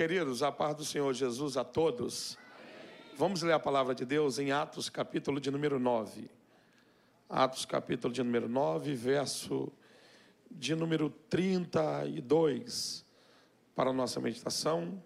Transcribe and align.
Queridos, 0.00 0.42
a 0.42 0.50
paz 0.50 0.74
do 0.74 0.82
Senhor 0.82 1.12
Jesus 1.12 1.58
a 1.58 1.62
todos. 1.62 2.38
Vamos 3.18 3.42
ler 3.42 3.52
a 3.52 3.60
palavra 3.60 3.94
de 3.94 4.06
Deus 4.06 4.38
em 4.38 4.50
Atos, 4.50 4.88
capítulo 4.88 5.38
de 5.38 5.50
número 5.50 5.78
9. 5.78 6.30
Atos, 7.28 7.66
capítulo 7.66 8.10
de 8.10 8.22
número 8.22 8.48
9, 8.48 8.94
verso 8.94 9.70
de 10.50 10.74
número 10.74 11.10
32 11.28 13.04
para 13.76 13.90
a 13.90 13.92
nossa 13.92 14.18
meditação. 14.20 15.02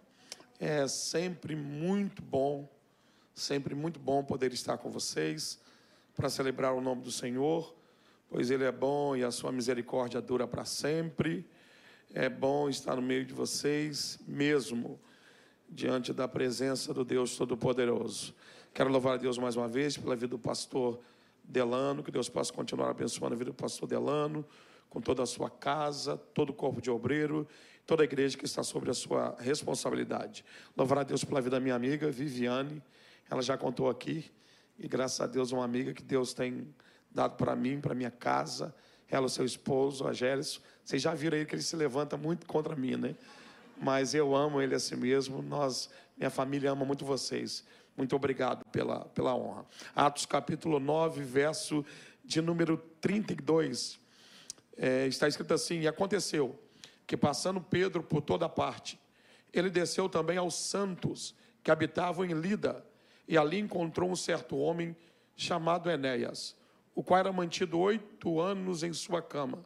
É 0.60 0.86
sempre 0.86 1.56
muito 1.56 2.22
bom, 2.22 2.68
sempre 3.34 3.74
muito 3.74 3.98
bom 3.98 4.22
poder 4.22 4.52
estar 4.52 4.78
com 4.78 4.92
vocês 4.92 5.58
para 6.14 6.30
celebrar 6.30 6.72
o 6.72 6.80
nome 6.80 7.02
do 7.02 7.10
Senhor, 7.10 7.74
pois 8.30 8.48
Ele 8.48 8.62
é 8.62 8.70
bom 8.70 9.16
e 9.16 9.24
a 9.24 9.32
sua 9.32 9.50
misericórdia 9.50 10.20
dura 10.20 10.46
para 10.46 10.64
sempre. 10.64 11.44
É 12.16 12.28
bom 12.28 12.68
estar 12.68 12.94
no 12.94 13.02
meio 13.02 13.24
de 13.24 13.34
vocês, 13.34 14.20
mesmo 14.24 15.00
diante 15.68 16.12
da 16.12 16.28
presença 16.28 16.94
do 16.94 17.04
Deus 17.04 17.36
Todo-Poderoso. 17.36 18.32
Quero 18.72 18.88
louvar 18.88 19.14
a 19.14 19.16
Deus 19.16 19.36
mais 19.36 19.56
uma 19.56 19.66
vez 19.66 19.96
pela 19.96 20.14
vida 20.14 20.28
do 20.28 20.38
pastor 20.38 21.00
Delano, 21.42 22.04
que 22.04 22.12
Deus 22.12 22.28
possa 22.28 22.52
continuar 22.52 22.90
abençoando 22.90 23.34
a 23.34 23.36
vida 23.36 23.50
do 23.50 23.56
pastor 23.56 23.88
Delano, 23.88 24.46
com 24.88 25.00
toda 25.00 25.24
a 25.24 25.26
sua 25.26 25.50
casa, 25.50 26.16
todo 26.16 26.50
o 26.50 26.52
corpo 26.52 26.80
de 26.80 26.88
obreiro, 26.88 27.48
toda 27.84 28.04
a 28.04 28.06
igreja 28.06 28.38
que 28.38 28.44
está 28.44 28.62
sobre 28.62 28.92
a 28.92 28.94
sua 28.94 29.34
responsabilidade. 29.40 30.44
Louvar 30.76 30.98
a 30.98 31.02
Deus 31.02 31.24
pela 31.24 31.40
vida 31.40 31.56
da 31.56 31.60
minha 31.60 31.74
amiga 31.74 32.08
Viviane, 32.12 32.80
ela 33.28 33.42
já 33.42 33.58
contou 33.58 33.90
aqui, 33.90 34.30
e 34.78 34.86
graças 34.86 35.20
a 35.20 35.26
Deus, 35.26 35.50
uma 35.50 35.64
amiga 35.64 35.92
que 35.92 36.04
Deus 36.04 36.32
tem 36.32 36.72
dado 37.10 37.36
para 37.36 37.56
mim, 37.56 37.80
para 37.80 37.92
minha 37.92 38.12
casa, 38.12 38.72
ela, 39.10 39.26
o 39.26 39.28
seu 39.28 39.44
esposo, 39.44 40.06
a 40.06 40.12
Gélis. 40.12 40.60
Vocês 40.84 41.00
já 41.00 41.14
viram 41.14 41.38
aí 41.38 41.46
que 41.46 41.54
ele 41.54 41.62
se 41.62 41.76
levanta 41.76 42.16
muito 42.16 42.46
contra 42.46 42.74
mim, 42.74 42.96
né? 42.96 43.14
Mas 43.80 44.14
eu 44.14 44.34
amo 44.34 44.60
ele 44.60 44.74
assim 44.74 44.96
mesmo. 44.96 45.42
Nós, 45.42 45.90
minha 46.16 46.30
família 46.30 46.70
ama 46.70 46.84
muito 46.84 47.04
vocês. 47.04 47.64
Muito 47.96 48.16
obrigado 48.16 48.64
pela, 48.66 49.04
pela 49.06 49.34
honra. 49.34 49.64
Atos 49.94 50.26
capítulo 50.26 50.80
9, 50.80 51.22
verso 51.22 51.84
de 52.24 52.40
número 52.40 52.76
32. 53.00 53.98
É, 54.76 55.06
está 55.06 55.28
escrito 55.28 55.54
assim: 55.54 55.80
E 55.80 55.88
aconteceu 55.88 56.58
que, 57.06 57.16
passando 57.16 57.60
Pedro 57.60 58.02
por 58.02 58.20
toda 58.20 58.48
parte, 58.48 58.98
ele 59.52 59.70
desceu 59.70 60.08
também 60.08 60.36
aos 60.36 60.54
santos 60.54 61.34
que 61.62 61.70
habitavam 61.70 62.24
em 62.24 62.32
Lida, 62.32 62.84
e 63.26 63.38
ali 63.38 63.58
encontrou 63.58 64.10
um 64.10 64.16
certo 64.16 64.56
homem 64.56 64.96
chamado 65.36 65.90
Enéas 65.90 66.56
o 66.94 67.02
qual 67.02 67.20
era 67.20 67.32
mantido 67.32 67.78
oito 67.78 68.40
anos 68.40 68.82
em 68.82 68.92
sua 68.92 69.20
cama 69.20 69.64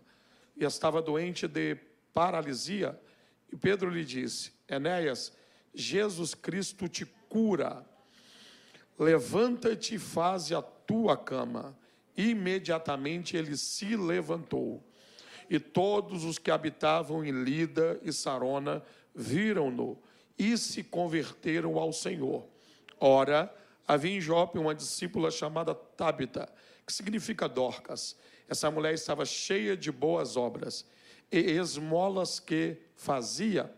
e 0.56 0.64
estava 0.64 1.00
doente 1.02 1.46
de 1.46 1.76
paralisia. 2.12 2.98
E 3.52 3.56
Pedro 3.56 3.90
lhe 3.90 4.04
disse: 4.04 4.52
Enéas, 4.68 5.32
Jesus 5.74 6.34
Cristo 6.34 6.88
te 6.88 7.06
cura. 7.28 7.84
Levanta-te 8.98 9.94
e 9.94 9.98
faze 9.98 10.54
a 10.54 10.62
tua 10.62 11.16
cama. 11.16 11.76
Imediatamente 12.16 13.36
ele 13.36 13.56
se 13.56 13.96
levantou. 13.96 14.82
E 15.48 15.60
todos 15.60 16.24
os 16.24 16.36
que 16.36 16.50
habitavam 16.50 17.24
em 17.24 17.30
Lida 17.30 17.98
e 18.02 18.12
Sarona 18.12 18.82
viram-no 19.14 19.96
e 20.36 20.58
se 20.58 20.82
converteram 20.82 21.78
ao 21.78 21.92
Senhor. 21.92 22.44
Ora, 23.00 23.54
havia 23.86 24.16
em 24.16 24.20
Jope 24.20 24.58
uma 24.58 24.74
discípula 24.74 25.30
chamada 25.30 25.74
Tabita 25.74 26.52
que 26.88 26.94
significa 26.94 27.46
Dorcas. 27.46 28.16
Essa 28.48 28.70
mulher 28.70 28.94
estava 28.94 29.26
cheia 29.26 29.76
de 29.76 29.92
boas 29.92 30.38
obras 30.38 30.86
e 31.30 31.36
esmolas 31.38 32.40
que 32.40 32.78
fazia. 32.96 33.70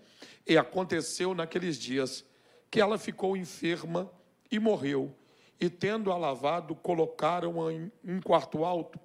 E 0.47 0.57
aconteceu 0.57 1.35
naqueles 1.35 1.77
dias 1.77 2.25
que 2.71 2.81
ela 2.81 2.97
ficou 2.97 3.37
enferma 3.37 4.09
e 4.49 4.61
morreu. 4.61 5.13
E 5.59 5.69
tendo-a 5.69 6.17
lavado, 6.17 6.77
colocaram-a 6.77 7.73
em 7.73 7.91
um 8.05 8.21
quarto 8.21 8.65
alto. 8.65 9.01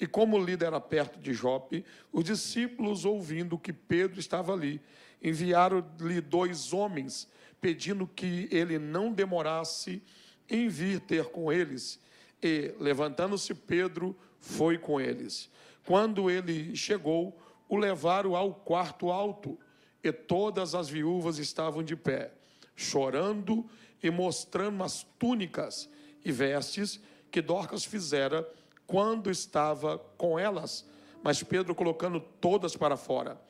E 0.00 0.06
como 0.06 0.38
o 0.38 0.42
líder 0.42 0.68
era 0.68 0.80
perto 0.80 1.20
de 1.20 1.34
Jope, 1.34 1.84
os 2.10 2.24
discípulos, 2.24 3.04
ouvindo 3.04 3.58
que 3.58 3.72
Pedro 3.72 4.18
estava 4.18 4.54
ali, 4.54 4.80
enviaram-lhe 5.22 6.22
dois 6.22 6.72
homens, 6.72 7.28
pedindo 7.60 8.06
que 8.06 8.48
ele 8.50 8.78
não 8.78 9.12
demorasse 9.12 10.02
em 10.48 10.68
vir 10.68 11.00
ter 11.00 11.26
com 11.26 11.52
eles. 11.52 12.00
E, 12.42 12.74
levantando-se 12.80 13.54
Pedro, 13.54 14.16
foi 14.40 14.76
com 14.76 15.00
eles. 15.00 15.50
Quando 15.86 16.30
ele 16.30 16.74
chegou, 16.74 17.38
o 17.68 17.76
levaram 17.76 18.34
ao 18.34 18.54
quarto 18.54 19.10
alto, 19.10 19.58
e 20.02 20.12
todas 20.12 20.74
as 20.74 20.88
viúvas 20.88 21.38
estavam 21.38 21.82
de 21.82 21.94
pé, 21.94 22.32
chorando 22.74 23.64
e 24.02 24.10
mostrando 24.10 24.82
as 24.82 25.04
túnicas 25.18 25.88
e 26.24 26.32
vestes 26.32 27.00
que 27.30 27.40
Dorcas 27.40 27.84
fizera 27.84 28.48
quando 28.86 29.30
estava 29.30 29.98
com 30.18 30.38
elas. 30.38 30.84
Mas 31.22 31.42
Pedro, 31.42 31.74
colocando 31.74 32.20
todas 32.20 32.76
para 32.76 32.96
fora, 32.96 33.40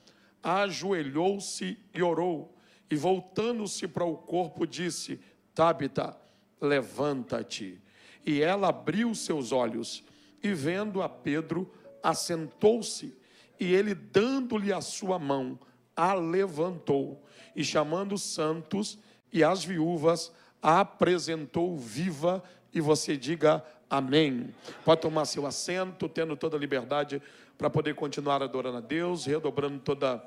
ajoelhou-se 0.43 1.79
e 1.95 2.03
orou, 2.03 2.55
e 2.91 2.97
voltando-se 2.97 3.89
para 3.89 4.05
o 4.05 4.17
corpo, 4.17 4.67
disse: 4.67 5.19
Tabita, 5.55 6.17
levanta-te. 6.61 7.81
E 8.25 8.43
ela 8.43 8.69
abriu 8.69 9.15
seus 9.15 9.53
olhos 9.53 10.05
e, 10.43 10.53
vendo 10.53 11.03
a 11.03 11.09
Pedro, 11.09 11.71
assentou-se. 12.03 13.17
E 13.59 13.73
ele, 13.73 13.95
dando-lhe 13.95 14.73
a 14.73 14.81
sua 14.81 15.19
mão, 15.19 15.59
a 15.97 16.15
levantou. 16.15 17.23
E 17.55 17.65
chamando 17.65 18.15
os 18.15 18.23
santos 18.23 18.99
e 19.33 19.43
as 19.45 19.65
viúvas, 19.65 20.33
a 20.61 20.81
apresentou 20.81 21.77
viva. 21.77 22.43
E 22.73 22.81
você 22.81 23.17
diga 23.17 23.65
amém. 23.89 24.55
Pode 24.85 25.01
tomar 25.01 25.25
seu 25.27 25.47
assento, 25.47 26.09
tendo 26.09 26.37
toda 26.37 26.57
a 26.57 26.61
liberdade 26.61 27.21
para 27.59 27.69
poder 27.69 27.95
continuar 27.95 28.43
adorando 28.43 28.79
a 28.79 28.81
Deus, 28.81 29.27
redobrando 29.27 29.79
toda 29.79 30.25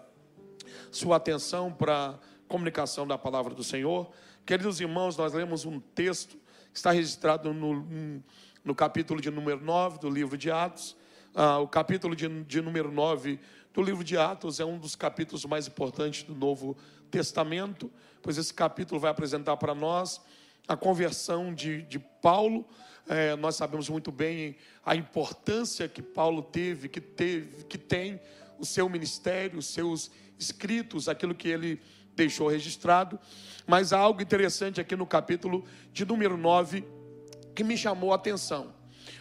sua 0.92 1.18
atenção 1.18 1.72
para 1.72 2.10
a 2.10 2.16
comunicação 2.48 3.08
da 3.08 3.18
palavra 3.18 3.54
do 3.54 3.64
Senhor. 3.64 4.10
Queridos 4.46 4.80
irmãos, 4.80 5.18
nós 5.18 5.34
lemos 5.34 5.66
um 5.66 5.80
texto 5.80 6.38
está 6.80 6.92
registrado 6.92 7.54
no, 7.54 8.22
no 8.64 8.76
capítulo 8.76 9.22
de 9.22 9.32
número 9.32 9.64
9 9.64 10.00
do 10.00 10.10
livro 10.10 10.38
de 10.38 10.52
Atos. 10.52 10.96
Ah, 11.34 11.60
o 11.60 11.68
capítulo 11.68 12.16
de, 12.16 12.28
de 12.44 12.62
número 12.62 12.92
9 12.92 13.40
do 13.74 13.82
livro 13.82 14.04
de 14.04 14.18
Atos 14.18 14.60
é 14.60 14.66
um 14.66 14.78
dos 14.78 14.96
capítulos 14.96 15.46
mais 15.46 15.68
importantes 15.68 16.24
do 16.24 16.36
Novo 16.36 16.76
Testamento, 17.10 17.90
pois 18.22 18.38
esse 18.38 18.54
capítulo 18.54 19.00
vai 19.00 19.10
apresentar 19.10 19.56
para 19.58 19.74
nós 19.74 20.22
a 20.68 20.76
conversão 20.76 21.54
de, 21.54 21.84
de 21.84 21.98
Paulo. 21.98 22.66
É, 23.08 23.36
nós 23.36 23.56
sabemos 23.56 23.88
muito 23.88 24.12
bem 24.12 24.58
a 24.86 24.96
importância 24.96 25.88
que 25.88 26.02
Paulo 26.02 26.42
teve, 26.42 26.90
que 26.90 27.00
teve, 27.00 27.64
que 27.66 27.78
tem 27.78 28.20
o 28.60 28.66
seu 28.66 28.90
ministério, 28.90 29.60
os 29.60 29.68
seus 29.68 30.12
escritos, 30.38 31.08
aquilo 31.08 31.34
que 31.34 31.48
ele 31.48 31.82
deixou 32.16 32.48
registrado. 32.48 33.20
Mas 33.68 33.94
há 33.94 34.00
algo 34.00 34.22
interessante 34.22 34.80
aqui 34.80 34.96
no 34.96 35.06
capítulo 35.06 35.66
de 35.92 36.06
número 36.06 36.38
9 36.38 36.84
que 37.54 37.64
me 37.64 37.78
chamou 37.78 38.12
a 38.12 38.16
atenção. 38.16 38.74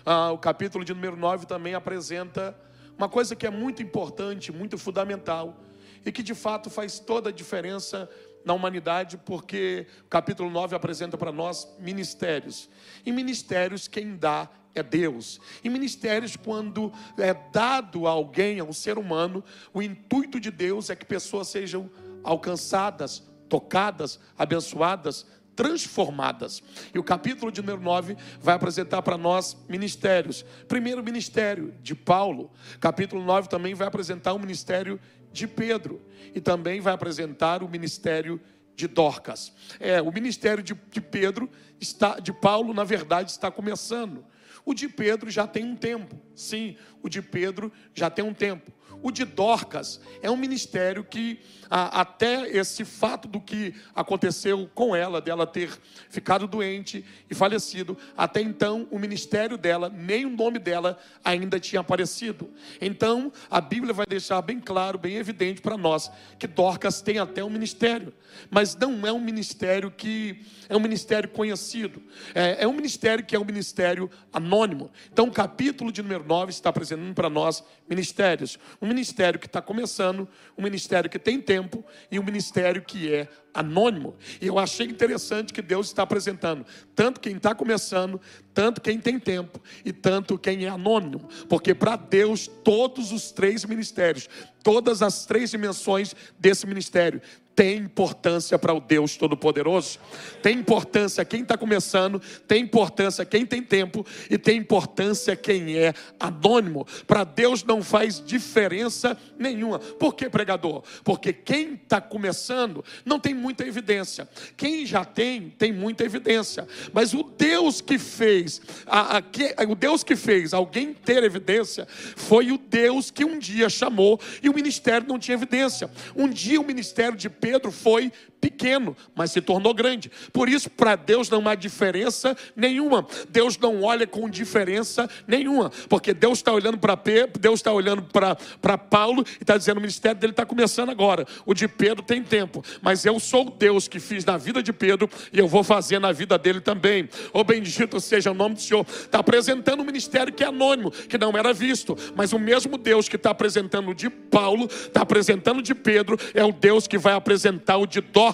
Ah, 0.05 0.31
o 0.33 0.39
capítulo 0.39 0.85
de 0.85 0.93
número 0.93 1.17
9 1.17 1.47
também 1.47 1.75
apresenta 1.75 2.59
uma 2.97 3.09
coisa 3.09 3.35
que 3.35 3.47
é 3.47 3.51
muito 3.51 3.83
importante, 3.83 4.53
muito 4.53 4.79
fundamental 4.79 5.61
e 6.05 6.13
que 6.13 6.23
de 6.23 6.35
fato 6.35 6.69
faz 6.69 6.99
toda 6.99 7.31
a 7.31 7.33
diferença 7.33 8.09
na 8.45 8.53
humanidade, 8.53 9.17
porque 9.17 9.87
o 10.05 10.09
capítulo 10.09 10.51
9 10.51 10.77
apresenta 10.77 11.17
para 11.17 11.33
nós 11.33 11.67
ministérios. 11.79 12.69
E 13.05 13.11
ministérios 13.11 13.89
quem 13.89 14.17
dá 14.17 14.51
é 14.75 14.83
Deus. 14.83 15.41
E 15.63 15.71
ministérios, 15.71 16.37
quando 16.37 16.93
é 17.17 17.33
dado 17.33 18.07
a 18.07 18.11
alguém, 18.11 18.59
a 18.61 18.65
um 18.65 18.73
ser 18.73 18.99
humano, 18.99 19.43
o 19.73 19.81
intuito 19.81 20.39
de 20.39 20.51
Deus 20.51 20.91
é 20.91 20.97
que 20.97 21.07
pessoas 21.07 21.49
sejam 21.49 21.89
alcançadas, 22.25 23.23
tocadas, 23.49 24.19
abençoadas, 24.37 25.27
transformadas. 25.55 26.63
E 26.93 26.99
o 26.99 27.05
capítulo 27.05 27.53
de 27.53 27.61
número 27.61 27.81
9 27.81 28.17
vai 28.41 28.55
apresentar 28.55 29.03
para 29.03 29.17
nós 29.17 29.57
ministérios. 29.69 30.45
Primeiro 30.67 31.03
ministério 31.03 31.75
de 31.81 31.95
Paulo. 31.95 32.51
Capítulo 32.81 33.23
9 33.23 33.49
também 33.49 33.75
vai 33.75 33.87
apresentar 33.87 34.33
o 34.33 34.39
ministério 34.39 34.99
de 35.33 35.47
Pedro 35.47 36.03
e 36.35 36.41
também 36.41 36.81
vai 36.81 36.95
apresentar 36.95 37.63
o 37.63 37.69
ministério 37.69 38.41
de 38.75 38.89
Dorcas. 38.89 39.53
É, 39.79 40.03
o 40.03 40.13
ministério 40.13 40.63
de, 40.63 40.75
de 40.91 41.01
Pedro 41.01 41.49
está 41.81 42.19
de 42.19 42.33
Paulo, 42.33 42.75
na 42.75 42.85
verdade, 42.85 43.31
está 43.31 43.51
começando. 43.51 44.25
O 44.65 44.73
de 44.73 44.89
Pedro 44.89 45.31
já 45.31 45.47
tem 45.47 45.65
um 45.65 45.77
tempo. 45.77 46.19
Sim, 46.35 46.77
o 47.03 47.09
de 47.09 47.21
Pedro 47.21 47.71
já 47.93 48.09
tem 48.09 48.25
um 48.25 48.33
tempo. 48.33 48.73
O 49.05 49.11
de 49.11 49.27
Dorcas 49.27 50.01
é 50.23 50.31
um 50.31 50.37
ministério 50.37 51.05
que, 51.05 51.39
a, 51.69 52.01
até 52.01 52.49
esse 52.49 52.87
fato 52.87 53.29
do 53.29 53.39
que 53.39 53.75
aconteceu 53.95 54.67
com 54.75 54.97
ela, 54.97 55.21
dela 55.21 55.47
ter 55.47 55.79
ficado 56.09 56.47
doente 56.47 57.05
e 57.29 57.35
falecido, 57.35 57.99
até 58.17 58.41
então 58.41 58.89
o 58.91 58.99
ministério 58.99 59.59
dela, 59.59 59.91
nem 59.91 60.25
o 60.25 60.31
nome 60.31 60.59
dela 60.59 60.99
ainda 61.23 61.61
tinha 61.61 61.81
aparecido. 61.81 62.49
Então, 62.81 63.31
a 63.51 63.61
Bíblia 63.61 63.93
vai 63.93 64.07
deixar 64.07 64.41
bem 64.41 64.59
claro, 64.59 64.97
bem 64.97 65.17
evidente 65.17 65.61
para 65.61 65.77
nós, 65.77 66.11
que 66.39 66.47
Dorcas 66.47 67.03
tem 67.03 67.19
até 67.19 67.45
um 67.45 67.51
ministério, 67.51 68.11
mas 68.51 68.75
não 68.75 69.07
é 69.07 69.13
um 69.13 69.21
ministério 69.21 69.91
que 69.91 70.43
é 70.67 70.75
um 70.75 70.81
ministério 70.81 71.29
conhecido, 71.29 72.03
é, 72.35 72.65
é 72.65 72.67
um 72.67 72.73
ministério 72.73 73.23
que 73.23 73.37
é 73.37 73.39
um 73.39 73.45
ministério 73.45 74.11
anônimo. 74.33 74.91
Então, 75.13 75.27
o 75.27 75.31
capítulo 75.31 75.93
de 75.93 76.01
número 76.01 76.25
9 76.25 76.51
está 76.51 76.71
apresentando 76.71 77.13
para 77.13 77.29
nós 77.29 77.63
ministérios. 77.87 78.59
Um 78.81 78.94
ministério 78.95 79.41
que 79.41 79.47
está 79.47 79.61
começando, 79.61 80.29
um 80.57 80.63
ministério 80.63 81.11
que 81.11 81.19
tem 81.19 81.41
tempo 81.41 81.85
e 82.11 82.19
um 82.19 82.23
ministério 82.23 82.83
que 82.83 83.13
é 83.13 83.29
anônimo. 83.53 84.17
E 84.41 84.47
eu 84.47 84.59
achei 84.59 84.87
interessante 84.87 85.53
que 85.53 85.61
Deus 85.61 85.89
está 85.89 86.05
apresentando 86.05 86.65
tanto 86.95 87.21
quem 87.21 87.37
está 87.37 87.55
começando, 87.55 88.21
tanto 88.55 88.81
quem 88.81 88.99
tem 88.99 89.19
tempo 89.19 89.61
e 89.85 89.93
tanto 89.93 90.39
quem 90.39 90.65
é 90.65 90.69
anônimo. 90.69 91.29
Porque 91.49 91.75
para 91.75 91.97
Deus, 91.97 92.49
todos 92.63 93.11
os 93.13 93.33
três 93.33 93.65
ministérios, 93.65 94.29
todas 94.63 95.03
as 95.03 95.27
três 95.27 95.51
dimensões 95.51 96.15
desse 96.39 96.67
ministério 96.67 97.21
tem 97.55 97.79
importância 97.79 98.59
para 98.59 98.75
o 98.75 98.81
Deus 98.81 99.17
Todo-Poderoso, 99.17 99.99
tem 100.43 100.59
importância 100.59 101.25
quem 101.25 101.43
está 101.43 101.57
começando, 101.57 102.21
tem 102.49 102.63
importância 102.63 103.25
quem 103.25 103.47
tem 103.47 103.63
tempo 103.63 104.05
e 104.29 104.37
tem 104.37 104.59
importância 104.59 105.37
quem 105.37 105.77
é 105.77 105.95
anônimo. 106.19 106.87
Para 107.07 107.25
Deus 107.25 107.63
não 107.63 107.83
faz 107.83 108.23
diferença 108.25 109.17
nenhuma. 109.39 109.79
Por 109.79 110.15
que, 110.15 110.29
pregador? 110.29 110.83
Porque 111.05 111.33
quem 111.33 111.75
está 111.75 112.01
começando 112.01 112.85
não 113.05 113.21
tem 113.21 113.35
muita 113.35 113.65
evidência, 113.67 114.29
quem 114.57 114.85
já 114.85 115.05
tem, 115.05 115.51
tem 115.51 115.73
muita 115.73 116.05
evidência. 116.05 116.67
Mas 116.93 117.15
o 117.15 117.23
Deus 117.23 117.81
que 117.81 117.99
fez, 117.99 118.44
a, 118.87 119.17
a, 119.17 119.23
que, 119.23 119.55
o 119.69 119.75
Deus 119.75 120.03
que 120.05 120.17
fez 120.17 120.53
alguém 120.53 120.95
ter 120.95 121.23
evidência, 121.23 121.87
foi 122.17 122.53
o 122.53 122.59
Deus 122.59 123.11
que 123.11 123.25
um 123.25 123.39
dia 123.39 123.69
chamou 123.69 124.21
e 124.43 124.49
o 124.49 124.55
ministério 124.55 125.07
não 125.07 125.19
tinha 125.19 125.35
evidência. 125.35 125.91
Um 126.17 126.29
dia 126.29 126.61
o 126.61 126.65
ministério 126.65 127.17
de 127.17 127.29
Pedro 127.29 127.71
foi 127.71 128.13
pequeno, 128.45 128.95
mas 129.15 129.31
se 129.31 129.41
tornou 129.41 129.73
grande. 129.73 130.13
Por 130.31 130.51
isso, 130.51 130.69
para 130.69 130.97
Deus 130.97 131.31
não 131.31 131.49
há 131.49 131.55
diferença 131.55 132.37
nenhuma. 132.55 133.07
Deus 133.31 133.57
não 133.57 133.83
olha 133.83 134.07
com 134.07 134.29
diferença 134.29 135.09
nenhuma, 135.27 135.71
porque 135.89 136.13
Deus 136.13 136.41
está 136.41 136.53
olhando 136.53 136.77
para 136.77 136.95
Pedro, 136.95 137.41
Deus 137.41 137.61
está 137.61 137.73
olhando 137.73 138.03
para 138.03 138.77
Paulo 138.77 139.25
e 139.27 139.43
está 139.43 139.57
dizendo: 139.57 139.79
o 139.79 139.81
ministério 139.81 140.21
dele 140.21 140.35
está 140.35 140.45
começando 140.45 140.91
agora. 140.91 141.27
O 141.47 141.55
de 141.55 141.67
Pedro 141.67 142.03
tem 142.03 142.23
tempo, 142.23 142.63
mas 142.83 143.07
eu 143.07 143.19
sou 143.19 143.49
Deus 143.49 143.89
que 143.89 143.99
fiz 143.99 144.27
na 144.27 144.37
vida 144.37 144.63
de 144.63 144.75
Pedro 144.75 145.09
e 145.33 145.39
eu 145.39 145.49
vou 145.49 145.65
fazer 145.65 145.99
na 145.99 146.13
vida 146.13 146.37
dele 146.37 146.61
também. 146.61 147.09
O 147.33 147.43
bendito 147.43 147.99
seja 147.99 148.31
o 148.31 148.35
nome 148.35 148.57
do 148.57 148.61
Senhor. 148.61 148.85
Está 148.91 149.21
apresentando 149.21 149.81
um 149.81 149.87
ministério 149.87 150.35
que 150.35 150.45
é 150.45 150.49
anônimo, 150.49 150.91
que 150.91 151.17
não 151.17 151.33
era 151.35 151.55
visto, 151.55 151.97
mas 152.15 152.35
o 152.35 152.39
mesmo 152.39 152.77
Deus 152.77 153.09
que 153.09 153.17
está 153.17 153.31
apresentando 153.31 153.95
de 153.95 154.11
Paulo, 154.11 154.67
está 154.67 155.01
apresentando 155.01 155.63
de 155.63 155.75
Pedro, 155.75 156.19
é 156.35 156.45
o 156.45 156.53
Deus 156.53 156.87
que 156.87 156.99
vai 156.99 157.15
apresentar 157.15 157.79
o 157.79 157.87
de 157.87 158.03
Dó 158.03 158.34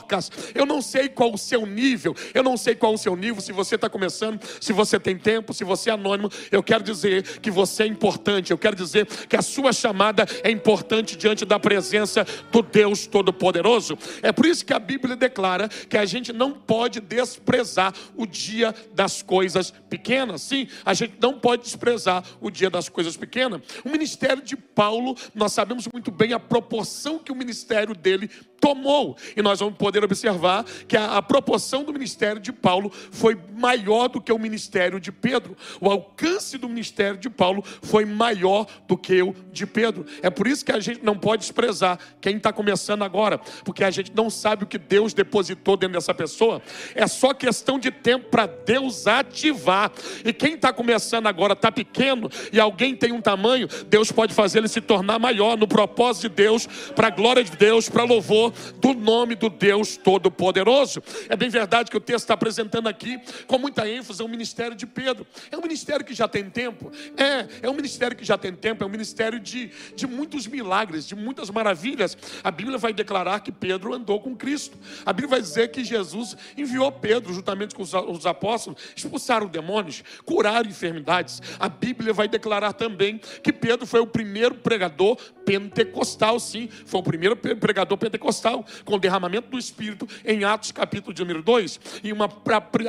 eu 0.54 0.66
não 0.66 0.82
sei 0.82 1.08
qual 1.08 1.32
o 1.32 1.38
seu 1.38 1.66
nível, 1.66 2.14
eu 2.34 2.42
não 2.42 2.56
sei 2.56 2.74
qual 2.74 2.94
o 2.94 2.98
seu 2.98 3.16
nível, 3.16 3.40
se 3.40 3.52
você 3.52 3.74
está 3.74 3.88
começando, 3.88 4.40
se 4.60 4.72
você 4.72 4.98
tem 4.98 5.16
tempo, 5.16 5.52
se 5.52 5.64
você 5.64 5.90
é 5.90 5.92
anônimo. 5.92 6.30
Eu 6.50 6.62
quero 6.62 6.82
dizer 6.82 7.22
que 7.40 7.50
você 7.50 7.84
é 7.84 7.86
importante, 7.86 8.50
eu 8.50 8.58
quero 8.58 8.76
dizer 8.76 9.06
que 9.06 9.36
a 9.36 9.42
sua 9.42 9.72
chamada 9.72 10.26
é 10.42 10.50
importante 10.50 11.16
diante 11.16 11.44
da 11.44 11.58
presença 11.58 12.26
do 12.50 12.62
Deus 12.62 13.06
Todo-Poderoso. 13.06 13.96
É 14.22 14.32
por 14.32 14.46
isso 14.46 14.64
que 14.64 14.72
a 14.72 14.78
Bíblia 14.78 15.16
declara 15.16 15.68
que 15.68 15.96
a 15.96 16.04
gente 16.04 16.32
não 16.32 16.52
pode 16.52 17.00
desprezar 17.00 17.94
o 18.16 18.26
dia 18.26 18.74
das 18.92 19.22
coisas 19.22 19.70
pequenas. 19.88 20.42
Sim, 20.42 20.68
a 20.84 20.94
gente 20.94 21.14
não 21.20 21.38
pode 21.38 21.62
desprezar 21.62 22.24
o 22.40 22.50
dia 22.50 22.70
das 22.70 22.88
coisas 22.88 23.16
pequenas. 23.16 23.60
O 23.84 23.88
ministério 23.88 24.42
de 24.42 24.56
Paulo, 24.56 25.16
nós 25.34 25.52
sabemos 25.52 25.88
muito 25.92 26.10
bem 26.10 26.32
a 26.32 26.40
proporção 26.40 27.18
que 27.18 27.32
o 27.32 27.34
ministério 27.34 27.94
dele 27.94 28.30
tomou. 28.60 29.16
E 29.36 29.42
nós 29.42 29.58
vamos 29.58 29.76
poder 29.76 30.04
observar 30.04 30.64
que 30.86 30.96
a, 30.96 31.16
a, 31.16 31.22
proporção 31.22 31.82
do 31.82 31.92
ministério 31.92 32.40
de 32.40 32.52
Paulo 32.52 32.92
foi 33.10 33.36
maior 33.54 34.08
do 34.08 34.20
que 34.20 34.32
o 34.32 34.38
ministério 34.38 35.00
de 35.00 35.10
Pedro. 35.10 35.56
O 35.80 35.90
alcance 35.90 36.58
do 36.58 36.68
ministério 36.68 37.18
de 37.18 37.30
Paulo 37.30 37.64
foi 37.82 38.04
maior 38.04 38.66
do 38.86 38.96
que 38.96 39.22
o 39.22 39.34
de 39.50 39.66
Pedro. 39.66 40.04
É 40.22 40.28
por 40.28 40.46
isso 40.46 40.64
que 40.64 40.72
a 40.72 40.80
gente 40.80 41.02
não 41.02 41.16
pode 41.16 41.42
desprezar 41.42 41.98
quem 42.20 42.36
está 42.36 42.52
começando 42.52 43.02
agora, 43.02 43.38
porque 43.64 43.82
a 43.82 43.90
gente 43.90 44.12
não 44.14 44.28
sabe 44.28 44.64
o 44.64 44.66
que 44.66 44.78
Deus 44.78 45.14
depositou 45.14 45.76
dentro 45.76 45.94
dessa 45.94 46.12
pessoa. 46.12 46.60
É 46.94 47.06
só 47.06 47.32
questão 47.32 47.78
de 47.78 47.90
tempo 47.90 48.28
para 48.30 48.46
Deus 48.46 49.06
ativar. 49.06 49.90
E 50.24 50.32
quem 50.32 50.54
está 50.54 50.72
começando 50.72 51.26
agora 51.26 51.54
está 51.54 51.72
pequeno 51.72 52.28
e 52.52 52.60
alguém 52.60 52.94
tem 52.94 53.12
um 53.12 53.20
tamanho, 53.20 53.68
Deus 53.88 54.12
pode 54.12 54.34
fazer 54.34 54.58
ele 54.58 54.68
se 54.68 54.80
tornar 54.80 55.18
maior 55.18 55.56
no 55.56 55.66
propósito 55.66 56.28
de 56.28 56.34
Deus, 56.36 56.66
para 56.94 57.06
a 57.06 57.10
glória 57.10 57.42
de 57.42 57.52
Deus, 57.52 57.88
para 57.88 58.04
louvor 58.04 58.49
do 58.76 58.94
nome 58.94 59.34
do 59.34 59.48
Deus 59.48 59.96
Todo-Poderoso. 59.96 61.02
É 61.28 61.36
bem 61.36 61.48
verdade 61.48 61.90
que 61.90 61.96
o 61.96 62.00
texto 62.00 62.24
está 62.24 62.34
apresentando 62.34 62.88
aqui 62.88 63.20
com 63.46 63.58
muita 63.58 63.88
ênfase 63.88 64.22
o 64.22 64.28
ministério 64.28 64.76
de 64.76 64.86
Pedro. 64.86 65.26
É 65.50 65.56
um 65.56 65.62
ministério 65.62 66.04
que 66.04 66.14
já 66.14 66.28
tem 66.28 66.48
tempo? 66.48 66.90
É, 67.16 67.66
é 67.66 67.70
um 67.70 67.74
ministério 67.74 68.16
que 68.16 68.24
já 68.24 68.36
tem 68.36 68.52
tempo, 68.54 68.82
é 68.84 68.86
um 68.86 68.90
ministério 68.90 69.38
de, 69.38 69.70
de 69.94 70.06
muitos 70.06 70.46
milagres, 70.46 71.06
de 71.06 71.14
muitas 71.14 71.50
maravilhas. 71.50 72.16
A 72.42 72.50
Bíblia 72.50 72.78
vai 72.78 72.92
declarar 72.92 73.40
que 73.40 73.52
Pedro 73.52 73.94
andou 73.94 74.20
com 74.20 74.36
Cristo. 74.36 74.78
A 75.04 75.12
Bíblia 75.12 75.30
vai 75.30 75.40
dizer 75.40 75.70
que 75.70 75.84
Jesus 75.84 76.36
enviou 76.56 76.90
Pedro, 76.92 77.32
juntamente 77.32 77.74
com 77.74 77.82
os, 77.82 77.92
os 77.92 78.26
apóstolos, 78.26 78.80
expulsaram 78.94 79.46
demônios, 79.46 80.02
curaram 80.24 80.68
enfermidades. 80.68 81.40
A 81.58 81.68
Bíblia 81.68 82.12
vai 82.12 82.28
declarar 82.28 82.72
também 82.72 83.20
que 83.42 83.52
Pedro 83.52 83.86
foi 83.86 84.00
o 84.00 84.06
primeiro 84.06 84.54
pregador 84.56 85.16
pentecostal, 85.50 86.38
sim, 86.38 86.68
foi 86.86 87.00
o 87.00 87.02
primeiro 87.02 87.36
pregador 87.36 87.98
pentecostal 87.98 88.64
com 88.84 88.94
o 88.94 88.98
derramamento 89.00 89.48
do 89.50 89.58
Espírito, 89.58 90.06
em 90.24 90.44
Atos 90.44 90.70
capítulo 90.70 91.12
de 91.12 91.22
número 91.22 91.42
2. 91.42 91.80
E 92.04 92.12
uma, 92.12 92.26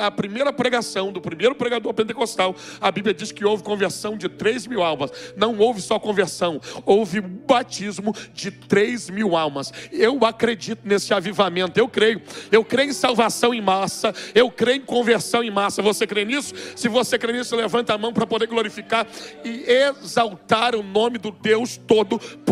a, 0.00 0.10
primeira 0.12 0.52
pregação 0.52 1.10
do 1.12 1.20
primeiro 1.20 1.56
pregador 1.56 1.92
pentecostal, 1.92 2.54
a 2.80 2.92
Bíblia 2.92 3.12
diz 3.12 3.32
que 3.32 3.44
houve 3.44 3.64
conversão 3.64 4.16
de 4.16 4.28
3 4.28 4.68
mil 4.68 4.80
almas. 4.80 5.10
Não 5.36 5.58
houve 5.58 5.80
só 5.80 5.98
conversão, 5.98 6.60
houve 6.86 7.20
batismo 7.20 8.14
de 8.32 8.52
3 8.52 9.10
mil 9.10 9.36
almas. 9.36 9.72
Eu 9.90 10.24
acredito 10.24 10.82
nesse 10.84 11.12
avivamento, 11.12 11.80
eu 11.80 11.88
creio. 11.88 12.22
Eu 12.52 12.64
creio 12.64 12.90
em 12.90 12.92
salvação 12.92 13.52
em 13.52 13.60
massa, 13.60 14.14
eu 14.36 14.50
creio 14.52 14.76
em 14.76 14.84
conversão 14.84 15.42
em 15.42 15.50
massa. 15.50 15.82
Você 15.82 16.06
crê 16.06 16.24
nisso? 16.24 16.54
Se 16.76 16.88
você 16.88 17.18
crê 17.18 17.32
nisso, 17.32 17.56
levanta 17.56 17.92
a 17.92 17.98
mão 17.98 18.12
para 18.12 18.24
poder 18.24 18.46
glorificar 18.46 19.04
e 19.44 19.64
exaltar 19.66 20.76
o 20.76 20.82
nome 20.82 21.18
do 21.18 21.32
Deus 21.32 21.76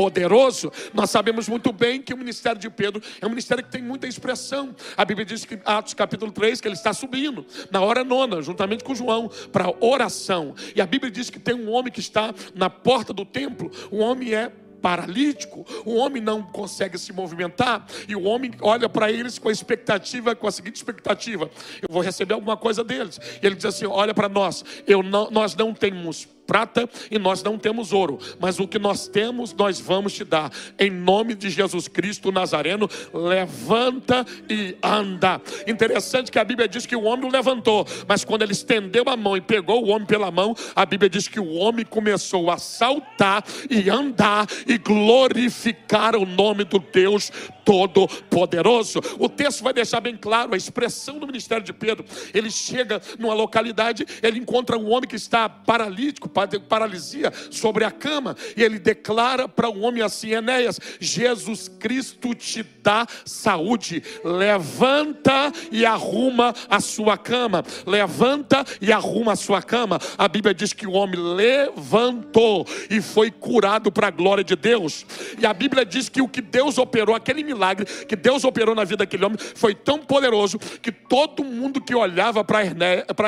Todo-Poderoso. 0.00 0.72
Nós 0.94 1.10
sabemos 1.10 1.48
muito 1.48 1.72
bem 1.72 2.00
que 2.00 2.14
o 2.14 2.16
ministério 2.16 2.58
de 2.58 2.70
Pedro 2.70 2.80
Pedro, 2.90 3.02
é 3.20 3.26
um 3.26 3.28
ministério 3.28 3.62
que 3.62 3.70
tem 3.70 3.82
muita 3.82 4.06
expressão. 4.06 4.74
A 4.96 5.04
Bíblia 5.04 5.24
diz 5.26 5.44
que 5.44 5.58
Atos 5.64 5.92
capítulo 5.92 6.32
3, 6.32 6.60
que 6.60 6.66
ele 6.66 6.74
está 6.74 6.92
subindo 6.92 7.46
na 7.70 7.80
hora 7.82 8.02
nona, 8.02 8.40
juntamente 8.40 8.82
com 8.82 8.94
João, 8.94 9.30
para 9.52 9.72
oração. 9.80 10.54
E 10.74 10.80
a 10.80 10.86
Bíblia 10.86 11.10
diz 11.10 11.28
que 11.28 11.38
tem 11.38 11.54
um 11.54 11.70
homem 11.70 11.92
que 11.92 12.00
está 12.00 12.34
na 12.54 12.70
porta 12.70 13.12
do 13.12 13.24
templo. 13.24 13.70
O 13.90 13.98
homem 13.98 14.34
é 14.34 14.50
paralítico, 14.80 15.66
o 15.84 15.94
homem 15.96 16.22
não 16.22 16.42
consegue 16.42 16.96
se 16.96 17.12
movimentar 17.12 17.86
e 18.08 18.16
o 18.16 18.22
homem 18.22 18.50
olha 18.62 18.88
para 18.88 19.12
eles 19.12 19.38
com 19.38 19.50
a 19.50 19.52
expectativa, 19.52 20.34
com 20.34 20.46
a 20.46 20.50
seguinte 20.50 20.76
expectativa: 20.76 21.50
eu 21.82 21.88
vou 21.90 22.02
receber 22.02 22.34
alguma 22.34 22.56
coisa 22.56 22.82
deles. 22.82 23.20
E 23.42 23.46
ele 23.46 23.54
diz 23.54 23.66
assim: 23.66 23.86
olha 23.86 24.14
para 24.14 24.28
nós, 24.28 24.64
eu 24.86 25.02
não, 25.02 25.30
nós 25.30 25.54
não 25.54 25.74
temos 25.74 26.26
prata 26.50 26.90
e 27.12 27.16
nós 27.16 27.44
não 27.44 27.56
temos 27.56 27.92
ouro, 27.92 28.18
mas 28.40 28.58
o 28.58 28.66
que 28.66 28.76
nós 28.76 29.06
temos 29.06 29.54
nós 29.54 29.78
vamos 29.78 30.14
te 30.14 30.24
dar. 30.24 30.50
Em 30.76 30.90
nome 30.90 31.36
de 31.36 31.48
Jesus 31.48 31.86
Cristo 31.86 32.32
Nazareno, 32.32 32.90
levanta 33.14 34.26
e 34.48 34.76
anda. 34.82 35.40
Interessante 35.64 36.28
que 36.28 36.40
a 36.40 36.44
Bíblia 36.44 36.66
diz 36.66 36.86
que 36.86 36.96
o 36.96 37.04
homem 37.04 37.28
o 37.28 37.32
levantou, 37.32 37.86
mas 38.08 38.24
quando 38.24 38.42
ele 38.42 38.50
estendeu 38.50 39.04
a 39.06 39.16
mão 39.16 39.36
e 39.36 39.40
pegou 39.40 39.84
o 39.84 39.90
homem 39.90 40.08
pela 40.08 40.28
mão, 40.32 40.52
a 40.74 40.84
Bíblia 40.84 41.08
diz 41.08 41.28
que 41.28 41.38
o 41.38 41.52
homem 41.52 41.84
começou 41.84 42.50
a 42.50 42.58
saltar 42.58 43.44
e 43.70 43.88
andar 43.88 44.48
e 44.66 44.76
glorificar 44.76 46.16
o 46.16 46.26
nome 46.26 46.64
do 46.64 46.80
Deus 46.80 47.30
Todo-Poderoso. 47.64 49.00
O 49.20 49.28
texto 49.28 49.62
vai 49.62 49.72
deixar 49.72 50.00
bem 50.00 50.16
claro 50.16 50.52
a 50.52 50.56
expressão 50.56 51.20
do 51.20 51.28
ministério 51.28 51.62
de 51.62 51.72
Pedro. 51.72 52.04
Ele 52.34 52.50
chega 52.50 53.00
numa 53.20 53.34
localidade, 53.34 54.04
ele 54.20 54.40
encontra 54.40 54.76
um 54.76 54.90
homem 54.90 55.08
que 55.08 55.14
está 55.14 55.48
paralítico, 55.48 56.28
paralisia 56.68 57.32
sobre 57.50 57.84
a 57.84 57.90
cama. 57.90 58.36
E 58.56 58.62
ele 58.62 58.78
declara 58.78 59.48
para 59.48 59.68
o 59.68 59.80
homem 59.80 60.02
assim: 60.02 60.32
Enéas, 60.32 60.78
Jesus 60.98 61.68
Cristo 61.68 62.34
te 62.34 62.62
dá 62.82 63.06
saúde. 63.24 64.02
Levanta 64.24 65.52
e 65.70 65.84
arruma 65.84 66.54
a 66.68 66.80
sua 66.80 67.16
cama. 67.16 67.64
Levanta 67.86 68.64
e 68.80 68.92
arruma 68.92 69.32
a 69.32 69.36
sua 69.36 69.62
cama. 69.62 69.98
A 70.16 70.28
Bíblia 70.28 70.54
diz 70.54 70.72
que 70.72 70.86
o 70.86 70.92
homem 70.92 71.20
levantou 71.20 72.66
e 72.88 73.00
foi 73.00 73.30
curado 73.30 73.90
para 73.90 74.08
a 74.08 74.10
glória 74.10 74.44
de 74.44 74.56
Deus. 74.56 75.04
E 75.38 75.46
a 75.46 75.52
Bíblia 75.52 75.84
diz 75.84 76.08
que 76.08 76.22
o 76.22 76.28
que 76.28 76.40
Deus 76.40 76.78
operou, 76.78 77.14
aquele 77.14 77.42
milagre 77.42 77.86
que 78.06 78.16
Deus 78.16 78.44
operou 78.44 78.74
na 78.74 78.84
vida 78.84 78.98
daquele 78.98 79.24
homem, 79.24 79.38
foi 79.54 79.74
tão 79.74 79.98
poderoso 79.98 80.58
que 80.58 80.92
todo 80.92 81.44
mundo 81.44 81.80
que 81.80 81.94
olhava 81.94 82.44
para 82.44 82.64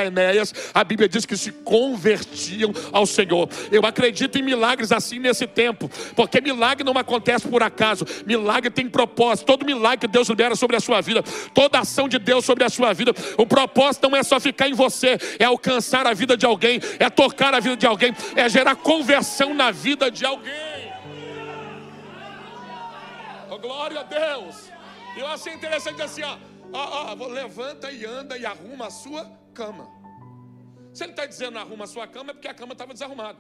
Enéas, 0.07 0.54
a 0.73 0.85
Bíblia 0.85 1.09
diz 1.09 1.26
que 1.26 1.37
se 1.37 1.52
convertiam 1.52 2.73
ao 2.92 3.06
Senhor. 3.06 3.49
Eu 3.70 3.84
acredito 3.87 4.38
em 4.38 4.42
milagres 4.42 4.92
assim 4.92 5.18
nesse 5.18 5.46
tempo, 5.46 5.90
porque 6.14 6.40
milagre 6.40 6.84
não 6.84 6.92
acontece 6.92 7.49
por 7.49 7.62
acaso, 7.62 8.04
milagre 8.26 8.70
tem 8.70 8.88
propósito. 8.88 9.46
Todo 9.46 9.64
milagre 9.64 10.06
que 10.06 10.08
Deus 10.08 10.28
libera 10.28 10.54
sobre 10.54 10.76
a 10.76 10.80
sua 10.80 11.00
vida, 11.00 11.22
toda 11.54 11.78
ação 11.78 12.08
de 12.08 12.18
Deus 12.18 12.44
sobre 12.44 12.64
a 12.64 12.68
sua 12.68 12.92
vida, 12.92 13.12
o 13.38 13.46
propósito 13.46 14.08
não 14.08 14.16
é 14.16 14.22
só 14.22 14.38
ficar 14.38 14.68
em 14.68 14.75
você, 14.75 15.18
é 15.38 15.44
alcançar 15.44 16.06
a 16.06 16.14
vida 16.14 16.37
de 16.37 16.46
alguém, 16.46 16.80
é 16.99 17.08
tocar 17.08 17.54
a 17.54 17.61
vida 17.61 17.76
de 17.76 17.87
alguém, 17.87 18.14
é 18.37 18.49
gerar 18.49 18.76
conversão 18.76 19.54
na 19.54 19.70
vida 19.70 20.11
de 20.11 20.25
alguém. 20.25 20.52
Oh, 23.50 23.58
glória 23.58 24.00
a 24.00 24.02
Deus. 24.02 24.70
Eu 25.16 25.26
achei 25.26 25.52
interessante 25.52 26.00
assim, 26.00 26.22
ó, 26.22 26.37
ó, 26.72 27.26
levanta 27.26 27.90
e 27.92 28.04
anda 28.04 28.38
e 28.38 28.46
arruma 28.46 28.87
a 28.87 28.90
sua 28.90 29.30
cama. 29.52 30.01
Se 30.92 31.04
ele 31.04 31.12
está 31.12 31.26
dizendo 31.26 31.58
arruma 31.58 31.84
a 31.84 31.88
sua 31.88 32.06
cama, 32.06 32.30
é 32.30 32.34
porque 32.34 32.49
a 32.49 32.54
cama 32.54 32.72
estava 32.72 32.92
desarrumada. 32.92 33.38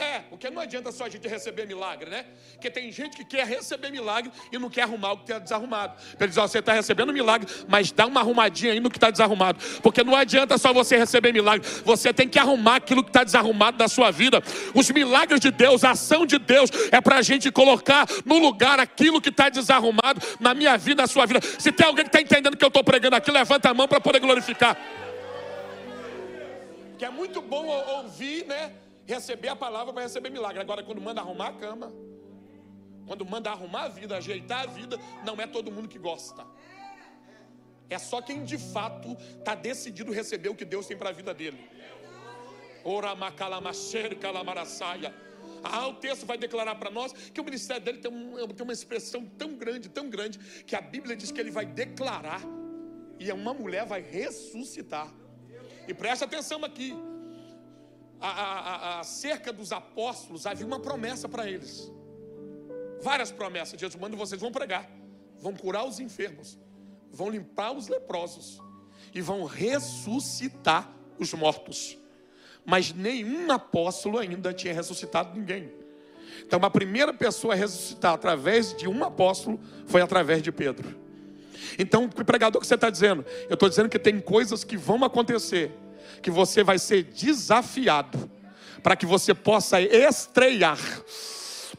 É, 0.00 0.20
porque 0.20 0.48
não 0.48 0.62
adianta 0.62 0.90
só 0.90 1.04
a 1.04 1.08
gente 1.08 1.28
receber 1.28 1.66
milagre, 1.66 2.08
né? 2.08 2.24
Porque 2.52 2.70
tem 2.70 2.90
gente 2.90 3.14
que 3.14 3.24
quer 3.24 3.46
receber 3.46 3.90
milagre 3.90 4.32
e 4.50 4.58
não 4.58 4.70
quer 4.70 4.82
arrumar 4.82 5.12
o 5.12 5.16
que 5.18 5.24
está 5.24 5.38
desarrumado. 5.38 5.94
Ele 6.18 6.28
diz: 6.28 6.38
ó, 6.38 6.46
você 6.46 6.60
está 6.60 6.72
recebendo 6.72 7.12
milagre, 7.12 7.46
mas 7.68 7.92
dá 7.92 8.06
uma 8.06 8.20
arrumadinha 8.20 8.72
aí 8.72 8.80
no 8.80 8.90
que 8.90 8.96
está 8.96 9.10
desarrumado. 9.10 9.58
Porque 9.82 10.02
não 10.02 10.16
adianta 10.16 10.56
só 10.56 10.72
você 10.72 10.96
receber 10.96 11.32
milagre, 11.32 11.68
você 11.84 12.12
tem 12.12 12.26
que 12.26 12.38
arrumar 12.38 12.76
aquilo 12.76 13.02
que 13.02 13.10
está 13.10 13.22
desarrumado 13.22 13.76
da 13.76 13.86
sua 13.86 14.10
vida. 14.10 14.42
Os 14.74 14.90
milagres 14.90 15.40
de 15.40 15.50
Deus, 15.50 15.84
a 15.84 15.90
ação 15.90 16.24
de 16.24 16.38
Deus, 16.38 16.70
é 16.90 17.00
para 17.00 17.16
a 17.16 17.22
gente 17.22 17.50
colocar 17.50 18.06
no 18.24 18.38
lugar 18.38 18.80
aquilo 18.80 19.20
que 19.20 19.28
está 19.28 19.50
desarrumado 19.50 20.22
na 20.40 20.54
minha 20.54 20.76
vida, 20.78 21.02
na 21.02 21.06
sua 21.06 21.26
vida. 21.26 21.40
Se 21.58 21.70
tem 21.70 21.86
alguém 21.86 22.04
que 22.04 22.08
está 22.08 22.20
entendendo 22.20 22.56
que 22.56 22.64
eu 22.64 22.68
estou 22.68 22.82
pregando 22.82 23.16
aqui, 23.16 23.30
levanta 23.30 23.68
a 23.68 23.74
mão 23.74 23.86
para 23.86 24.00
poder 24.00 24.20
glorificar. 24.20 24.78
Que 27.02 27.06
é 27.06 27.10
muito 27.10 27.42
bom 27.42 27.66
ouvir, 27.66 28.46
né? 28.46 28.72
receber 29.04 29.48
a 29.48 29.56
palavra 29.56 29.92
para 29.92 30.04
receber 30.04 30.30
milagre. 30.30 30.60
Agora, 30.60 30.84
quando 30.84 31.00
manda 31.00 31.20
arrumar 31.20 31.48
a 31.48 31.52
cama, 31.52 31.92
quando 33.08 33.26
manda 33.26 33.50
arrumar 33.50 33.86
a 33.86 33.88
vida, 33.88 34.16
ajeitar 34.16 34.60
a 34.60 34.66
vida, 34.66 34.96
não 35.24 35.34
é 35.34 35.44
todo 35.48 35.72
mundo 35.72 35.88
que 35.88 35.98
gosta. 35.98 36.46
É 37.90 37.98
só 37.98 38.22
quem 38.22 38.44
de 38.44 38.56
fato 38.56 39.16
está 39.36 39.56
decidido 39.56 40.12
receber 40.12 40.50
o 40.50 40.54
que 40.54 40.64
Deus 40.64 40.86
tem 40.86 40.96
para 40.96 41.08
a 41.08 41.12
vida 41.12 41.34
dele. 41.34 41.58
Ora 42.84 43.16
Ah, 45.64 45.88
o 45.88 45.94
texto 45.94 46.24
vai 46.24 46.38
declarar 46.38 46.76
para 46.76 46.88
nós 46.88 47.12
que 47.12 47.40
o 47.40 47.44
ministério 47.44 47.82
dele 47.82 47.98
tem, 47.98 48.12
um, 48.12 48.46
tem 48.46 48.62
uma 48.62 48.72
expressão 48.72 49.26
tão 49.26 49.56
grande, 49.56 49.88
tão 49.88 50.08
grande, 50.08 50.38
que 50.38 50.76
a 50.76 50.80
Bíblia 50.80 51.16
diz 51.16 51.32
que 51.32 51.40
ele 51.40 51.50
vai 51.50 51.66
declarar 51.66 52.42
e 53.18 53.28
uma 53.32 53.52
mulher 53.52 53.84
vai 53.86 54.00
ressuscitar. 54.00 55.12
E 55.86 55.94
preste 55.94 56.24
atenção 56.24 56.64
aqui 56.64 56.94
acerca 58.20 59.52
dos 59.52 59.72
apóstolos, 59.72 60.46
havia 60.46 60.66
uma 60.66 60.78
promessa 60.78 61.28
para 61.28 61.50
eles. 61.50 61.90
Várias 63.02 63.32
promessas. 63.32 63.80
Jesus 63.80 64.00
manda 64.00 64.16
vocês 64.16 64.40
vão 64.40 64.52
pregar, 64.52 64.88
vão 65.40 65.54
curar 65.54 65.84
os 65.84 65.98
enfermos, 65.98 66.56
vão 67.10 67.28
limpar 67.28 67.72
os 67.72 67.88
leprosos 67.88 68.60
e 69.12 69.20
vão 69.20 69.44
ressuscitar 69.44 70.88
os 71.18 71.32
mortos. 71.34 71.98
Mas 72.64 72.92
nenhum 72.92 73.50
apóstolo 73.50 74.18
ainda 74.18 74.52
tinha 74.54 74.72
ressuscitado 74.72 75.36
ninguém. 75.36 75.72
Então, 76.46 76.60
a 76.62 76.70
primeira 76.70 77.12
pessoa 77.12 77.54
a 77.54 77.56
ressuscitar 77.56 78.14
através 78.14 78.74
de 78.74 78.88
um 78.88 79.02
apóstolo 79.04 79.60
foi 79.86 80.00
através 80.00 80.42
de 80.42 80.52
Pedro. 80.52 81.01
Então, 81.78 82.04
o 82.04 82.24
pregador 82.24 82.60
que 82.60 82.66
você 82.66 82.74
está 82.74 82.90
dizendo, 82.90 83.24
eu 83.48 83.54
estou 83.54 83.68
dizendo 83.68 83.88
que 83.88 83.98
tem 83.98 84.20
coisas 84.20 84.64
que 84.64 84.76
vão 84.76 85.04
acontecer 85.04 85.70
que 86.20 86.30
você 86.30 86.62
vai 86.62 86.78
ser 86.78 87.02
desafiado 87.04 88.30
para 88.82 88.96
que 88.96 89.06
você 89.06 89.34
possa 89.34 89.80
estrear 89.80 90.78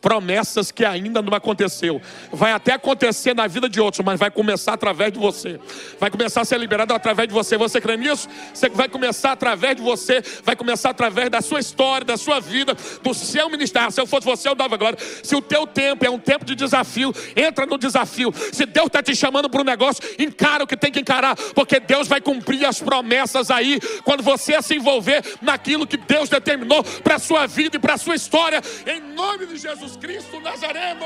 promessas 0.04 0.70
que 0.70 0.84
ainda 0.84 1.22
não 1.22 1.34
aconteceu. 1.34 2.02
Vai 2.30 2.52
até 2.52 2.74
acontecer 2.74 3.34
na 3.34 3.48
vida 3.48 3.70
de 3.70 3.80
outros, 3.80 4.06
mas 4.06 4.20
vai 4.20 4.30
começar 4.30 4.74
através 4.74 5.14
de 5.14 5.18
você. 5.18 5.58
Vai 5.98 6.12
começar 6.12 6.42
a 6.42 6.46
ser 6.46 6.60
liberado 6.60 6.94
através 6.94 7.30
de 7.30 7.34
você. 7.34 7.58
Você 7.58 7.80
crê 7.80 7.96
nisso? 7.96 8.28
Você 8.54 8.68
vai 8.68 8.90
começar 8.90 9.32
através 9.32 9.78
de 9.78 9.82
você, 9.82 10.22
vai 10.44 10.58
começar 10.58 10.90
através 10.90 11.30
da 11.30 11.42
sua 11.42 11.62
história, 11.62 12.04
da 12.04 12.18
sua 12.18 12.42
vida, 12.42 12.76
do 13.02 13.14
seu 13.14 13.50
ministério. 13.50 13.92
Se 13.92 14.02
eu 14.02 14.06
fosse 14.06 14.26
você, 14.26 14.50
eu 14.50 14.56
dava 14.56 14.76
glória. 14.76 15.00
Se 15.24 15.38
o 15.38 15.42
teu 15.42 15.66
tempo 15.66 16.06
é 16.06 16.10
um 16.10 16.20
tempo 16.20 16.44
de 16.44 16.54
desafio, 16.54 17.16
entra 17.34 17.66
no 17.66 17.78
desafio. 17.78 18.34
Se 18.52 18.66
Deus 18.66 18.88
está 18.88 19.02
te 19.02 19.16
chamando 19.16 19.50
para 19.50 19.62
um 19.62 19.66
negócio, 19.66 20.04
encara 20.20 20.66
o 20.66 20.68
que 20.68 20.76
tem 20.76 20.92
que 20.92 21.00
encarar, 21.00 21.38
porque 21.56 21.80
Deus 21.80 22.10
vai 22.10 22.20
cumprir 22.20 22.66
as 22.66 22.82
promessas 22.82 23.50
aí 23.50 23.80
quando 24.04 24.22
você 24.22 24.62
se 24.62 24.76
envolver 24.76 25.24
naquilo 25.42 25.88
que 25.88 25.96
Deus 25.96 26.28
determinou 26.28 26.84
para 26.84 27.16
a 27.16 27.20
sua 27.20 27.48
vida 27.48 27.78
e 27.78 27.80
para 27.80 27.94
a 27.94 27.98
sua 27.98 28.16
história, 28.16 28.62
em 28.86 29.00
nome 29.14 29.46
de 29.46 29.58
Jesus 29.58 29.93
Jesus 29.94 29.98
Cristo 29.98 30.40
Nazareno. 30.40 31.06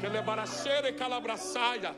Que 0.00 0.08
lebaracere 0.08 0.92
calabraçaia. 0.92 1.94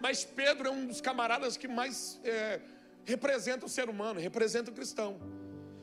Mas 0.00 0.24
Pedro 0.24 0.68
é 0.68 0.70
um 0.70 0.86
dos 0.86 1.00
camaradas 1.00 1.56
que 1.56 1.68
mais 1.68 2.20
é, 2.24 2.60
representa 3.04 3.66
o 3.66 3.68
ser 3.68 3.88
humano, 3.88 4.20
representa 4.20 4.70
o 4.70 4.74
cristão. 4.74 5.20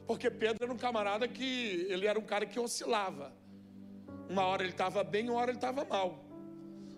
Porque 0.05 0.29
Pedro 0.29 0.63
era 0.63 0.74
um 0.74 0.77
camarada 0.77 1.27
que 1.27 1.86
ele 1.89 2.05
era 2.05 2.20
um 2.20 2.24
cara 2.24 2.46
que 2.46 2.60
oscilava. 2.60 3.34
Uma 4.29 4.43
hora 4.43 4.63
ele 4.63 4.72
estava 4.72 5.03
bem, 5.03 5.29
uma 5.29 5.39
hora 5.39 5.51
ele 5.51 5.58
estava 5.58 5.86
mal. 5.86 6.25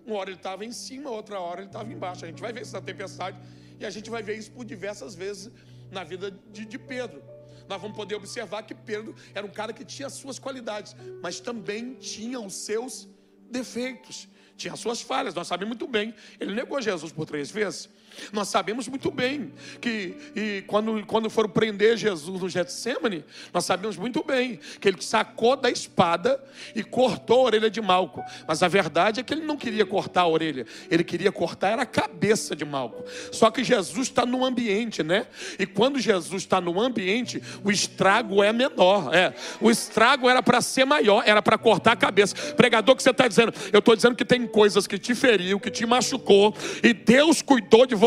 Uma 0.06 0.16
hora 0.16 0.30
ele 0.30 0.36
estava 0.36 0.64
em 0.64 0.72
cima, 0.72 1.10
outra 1.10 1.38
hora 1.40 1.60
ele 1.60 1.68
estava 1.68 1.92
embaixo. 1.92 2.24
A 2.24 2.28
gente 2.28 2.40
vai 2.40 2.52
ver 2.52 2.62
isso 2.62 2.72
na 2.72 2.82
tempestade 2.82 3.38
e 3.78 3.86
a 3.86 3.90
gente 3.90 4.10
vai 4.10 4.22
ver 4.22 4.36
isso 4.36 4.52
por 4.52 4.64
diversas 4.64 5.14
vezes 5.14 5.50
na 5.90 6.04
vida 6.04 6.30
de, 6.30 6.64
de 6.64 6.78
Pedro 6.78 7.33
nós 7.68 7.80
vamos 7.80 7.96
poder 7.96 8.14
observar 8.14 8.62
que 8.62 8.74
Pedro 8.74 9.14
era 9.34 9.46
um 9.46 9.50
cara 9.50 9.72
que 9.72 9.84
tinha 9.84 10.08
suas 10.10 10.38
qualidades, 10.38 10.94
mas 11.22 11.40
também 11.40 11.94
tinha 11.94 12.40
os 12.40 12.54
seus 12.54 13.08
defeitos, 13.50 14.28
tinha 14.56 14.76
suas 14.76 15.00
falhas. 15.00 15.34
Nós 15.34 15.46
sabemos 15.46 15.70
muito 15.70 15.86
bem. 15.86 16.14
Ele 16.38 16.54
negou 16.54 16.80
Jesus 16.80 17.12
por 17.12 17.26
três 17.26 17.50
vezes. 17.50 17.88
Nós 18.32 18.48
sabemos 18.48 18.88
muito 18.88 19.10
bem 19.10 19.52
que 19.80 20.16
e 20.34 20.64
quando, 20.66 21.04
quando 21.06 21.30
foram 21.30 21.48
prender 21.48 21.96
Jesus 21.96 22.40
no 22.40 22.48
Getsemane, 22.48 23.24
nós 23.52 23.64
sabemos 23.64 23.96
muito 23.96 24.22
bem 24.22 24.58
que 24.80 24.88
ele 24.88 25.00
sacou 25.00 25.56
da 25.56 25.70
espada 25.70 26.42
e 26.74 26.82
cortou 26.82 27.40
a 27.40 27.44
orelha 27.44 27.70
de 27.70 27.80
Malco. 27.80 28.22
Mas 28.46 28.62
a 28.62 28.68
verdade 28.68 29.20
é 29.20 29.22
que 29.22 29.34
ele 29.34 29.44
não 29.44 29.56
queria 29.56 29.86
cortar 29.86 30.22
a 30.22 30.28
orelha, 30.28 30.66
ele 30.90 31.04
queria 31.04 31.32
cortar 31.32 31.70
era 31.70 31.82
a 31.82 31.86
cabeça 31.86 32.54
de 32.56 32.64
Malco. 32.64 33.04
Só 33.32 33.50
que 33.50 33.64
Jesus 33.64 34.08
está 34.08 34.24
no 34.24 34.44
ambiente, 34.44 35.02
né? 35.02 35.26
E 35.58 35.66
quando 35.66 35.98
Jesus 35.98 36.42
está 36.42 36.60
no 36.60 36.80
ambiente, 36.80 37.42
o 37.62 37.70
estrago 37.70 38.42
é 38.42 38.52
menor. 38.52 39.14
É, 39.14 39.34
o 39.60 39.70
estrago 39.70 40.28
era 40.28 40.42
para 40.42 40.60
ser 40.60 40.84
maior, 40.84 41.22
era 41.26 41.42
para 41.42 41.58
cortar 41.58 41.92
a 41.92 41.96
cabeça. 41.96 42.34
Pregador, 42.54 42.96
que 42.96 43.02
você 43.02 43.10
está 43.10 43.28
dizendo? 43.28 43.52
Eu 43.72 43.78
estou 43.78 43.94
dizendo 43.94 44.14
que 44.14 44.24
tem 44.24 44.46
coisas 44.46 44.86
que 44.86 44.98
te 44.98 45.14
feriu, 45.14 45.60
que 45.60 45.70
te 45.70 45.86
machucou, 45.86 46.54
e 46.82 46.92
Deus 46.92 47.42
cuidou 47.42 47.86
de 47.86 47.94
você, 47.94 48.03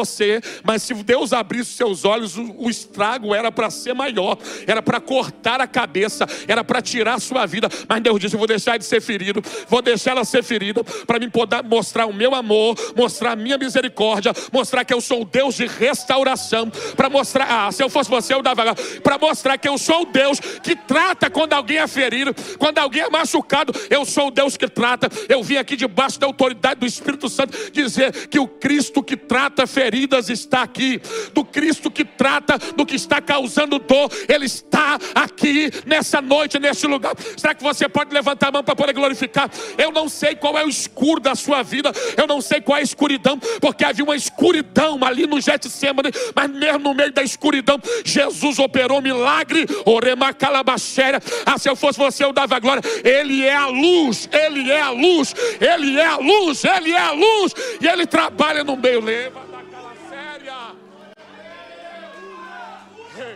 mas 0.63 0.83
se 0.83 0.93
Deus 0.93 1.33
abrisse 1.33 1.73
seus 1.73 2.05
olhos, 2.05 2.37
o, 2.37 2.55
o 2.57 2.69
estrago 2.69 3.33
era 3.33 3.51
para 3.51 3.69
ser 3.69 3.93
maior, 3.93 4.37
era 4.65 4.81
para 4.81 4.99
cortar 4.99 5.61
a 5.61 5.67
cabeça, 5.67 6.27
era 6.47 6.63
para 6.63 6.81
tirar 6.81 7.15
a 7.15 7.19
sua 7.19 7.45
vida. 7.45 7.69
Mas 7.87 8.01
Deus 8.01 8.19
disse: 8.19 8.35
Eu 8.35 8.39
vou 8.39 8.47
deixar 8.47 8.77
de 8.77 8.85
ser 8.85 9.01
ferido, 9.01 9.41
vou 9.67 9.81
deixar 9.81 10.11
ela 10.11 10.25
ser 10.25 10.43
ferida, 10.43 10.83
para 11.05 11.19
me 11.19 11.29
poder 11.29 11.63
mostrar 11.63 12.05
o 12.05 12.13
meu 12.13 12.35
amor, 12.35 12.75
mostrar 12.95 13.31
a 13.31 13.35
minha 13.35 13.57
misericórdia, 13.57 14.33
mostrar 14.51 14.83
que 14.83 14.93
eu 14.93 15.01
sou 15.01 15.21
o 15.21 15.25
Deus 15.25 15.55
de 15.55 15.65
restauração, 15.65 16.69
para 16.95 17.09
mostrar, 17.09 17.47
ah, 17.49 17.71
se 17.71 17.83
eu 17.83 17.89
fosse 17.89 18.09
você, 18.09 18.33
eu 18.33 18.41
dava, 18.41 18.75
para 19.01 19.17
mostrar 19.17 19.57
que 19.57 19.67
eu 19.67 19.77
sou 19.77 20.01
o 20.01 20.05
Deus 20.05 20.39
que 20.39 20.75
trata 20.75 21.29
quando 21.29 21.53
alguém 21.53 21.77
é 21.77 21.87
ferido, 21.87 22.35
quando 22.57 22.77
alguém 22.77 23.03
é 23.03 23.09
machucado, 23.09 23.73
eu 23.89 24.05
sou 24.05 24.27
o 24.27 24.31
Deus 24.31 24.57
que 24.57 24.67
trata. 24.67 25.09
Eu 25.29 25.43
vim 25.43 25.57
aqui 25.57 25.75
debaixo 25.75 26.19
da 26.19 26.27
autoridade 26.27 26.79
do 26.79 26.85
Espírito 26.85 27.29
Santo, 27.29 27.57
dizer 27.71 28.27
que 28.27 28.39
o 28.39 28.47
Cristo 28.47 29.03
que 29.03 29.15
trata 29.15 29.65
feridas 29.87 30.29
está 30.29 30.63
aqui, 30.63 31.01
do 31.33 31.45
Cristo 31.45 31.89
que 31.89 32.03
trata 32.03 32.57
do 32.75 32.85
que 32.85 32.95
está 32.95 33.21
causando 33.21 33.79
dor, 33.79 34.11
Ele 34.27 34.45
está 34.45 34.99
aqui 35.15 35.71
nessa 35.85 36.21
noite, 36.21 36.59
neste 36.59 36.85
lugar. 36.85 37.13
Será 37.37 37.55
que 37.55 37.63
você 37.63 37.87
pode 37.87 38.13
levantar 38.13 38.49
a 38.49 38.51
mão 38.51 38.63
para 38.65 38.75
poder 38.75 38.91
glorificar? 38.91 39.49
Eu 39.77 39.89
não 39.89 40.09
sei 40.09 40.35
qual 40.35 40.57
é 40.57 40.65
o 40.65 40.67
escuro 40.67 41.21
da 41.21 41.35
sua 41.35 41.63
vida, 41.63 41.93
eu 42.17 42.27
não 42.27 42.41
sei 42.41 42.59
qual 42.59 42.77
é 42.77 42.81
a 42.81 42.83
escuridão, 42.83 43.39
porque 43.61 43.85
havia 43.85 44.03
uma 44.03 44.15
escuridão 44.15 44.99
ali 45.05 45.25
no 45.25 45.39
Getsemane, 45.39 46.11
mas 46.35 46.49
mesmo 46.49 46.79
no 46.79 46.93
meio 46.93 47.13
da 47.13 47.23
escuridão, 47.23 47.79
Jesus 48.03 48.59
operou 48.59 48.99
um 48.99 49.01
milagre, 49.01 49.65
orema 49.85 50.33
calabachéria. 50.33 51.21
Ah, 51.45 51.57
se 51.57 51.69
eu 51.69 51.77
fosse 51.77 51.97
você, 51.97 52.25
eu 52.25 52.33
dava 52.33 52.59
glória. 52.59 52.81
Ele 53.05 53.45
é 53.45 53.55
a 53.55 53.67
luz, 53.67 54.27
ele 54.33 54.69
é 54.69 54.81
a 54.81 54.89
luz, 54.89 55.33
ele 55.61 55.97
é 55.97 56.05
a 56.05 56.17
luz, 56.17 56.65
ele 56.65 56.91
é 56.91 56.99
a 56.99 57.11
luz, 57.11 57.53
e 57.79 57.87
ele 57.87 58.05
trabalha 58.05 58.65
no 58.65 58.75
meio. 58.75 58.99
Leva 58.99 59.46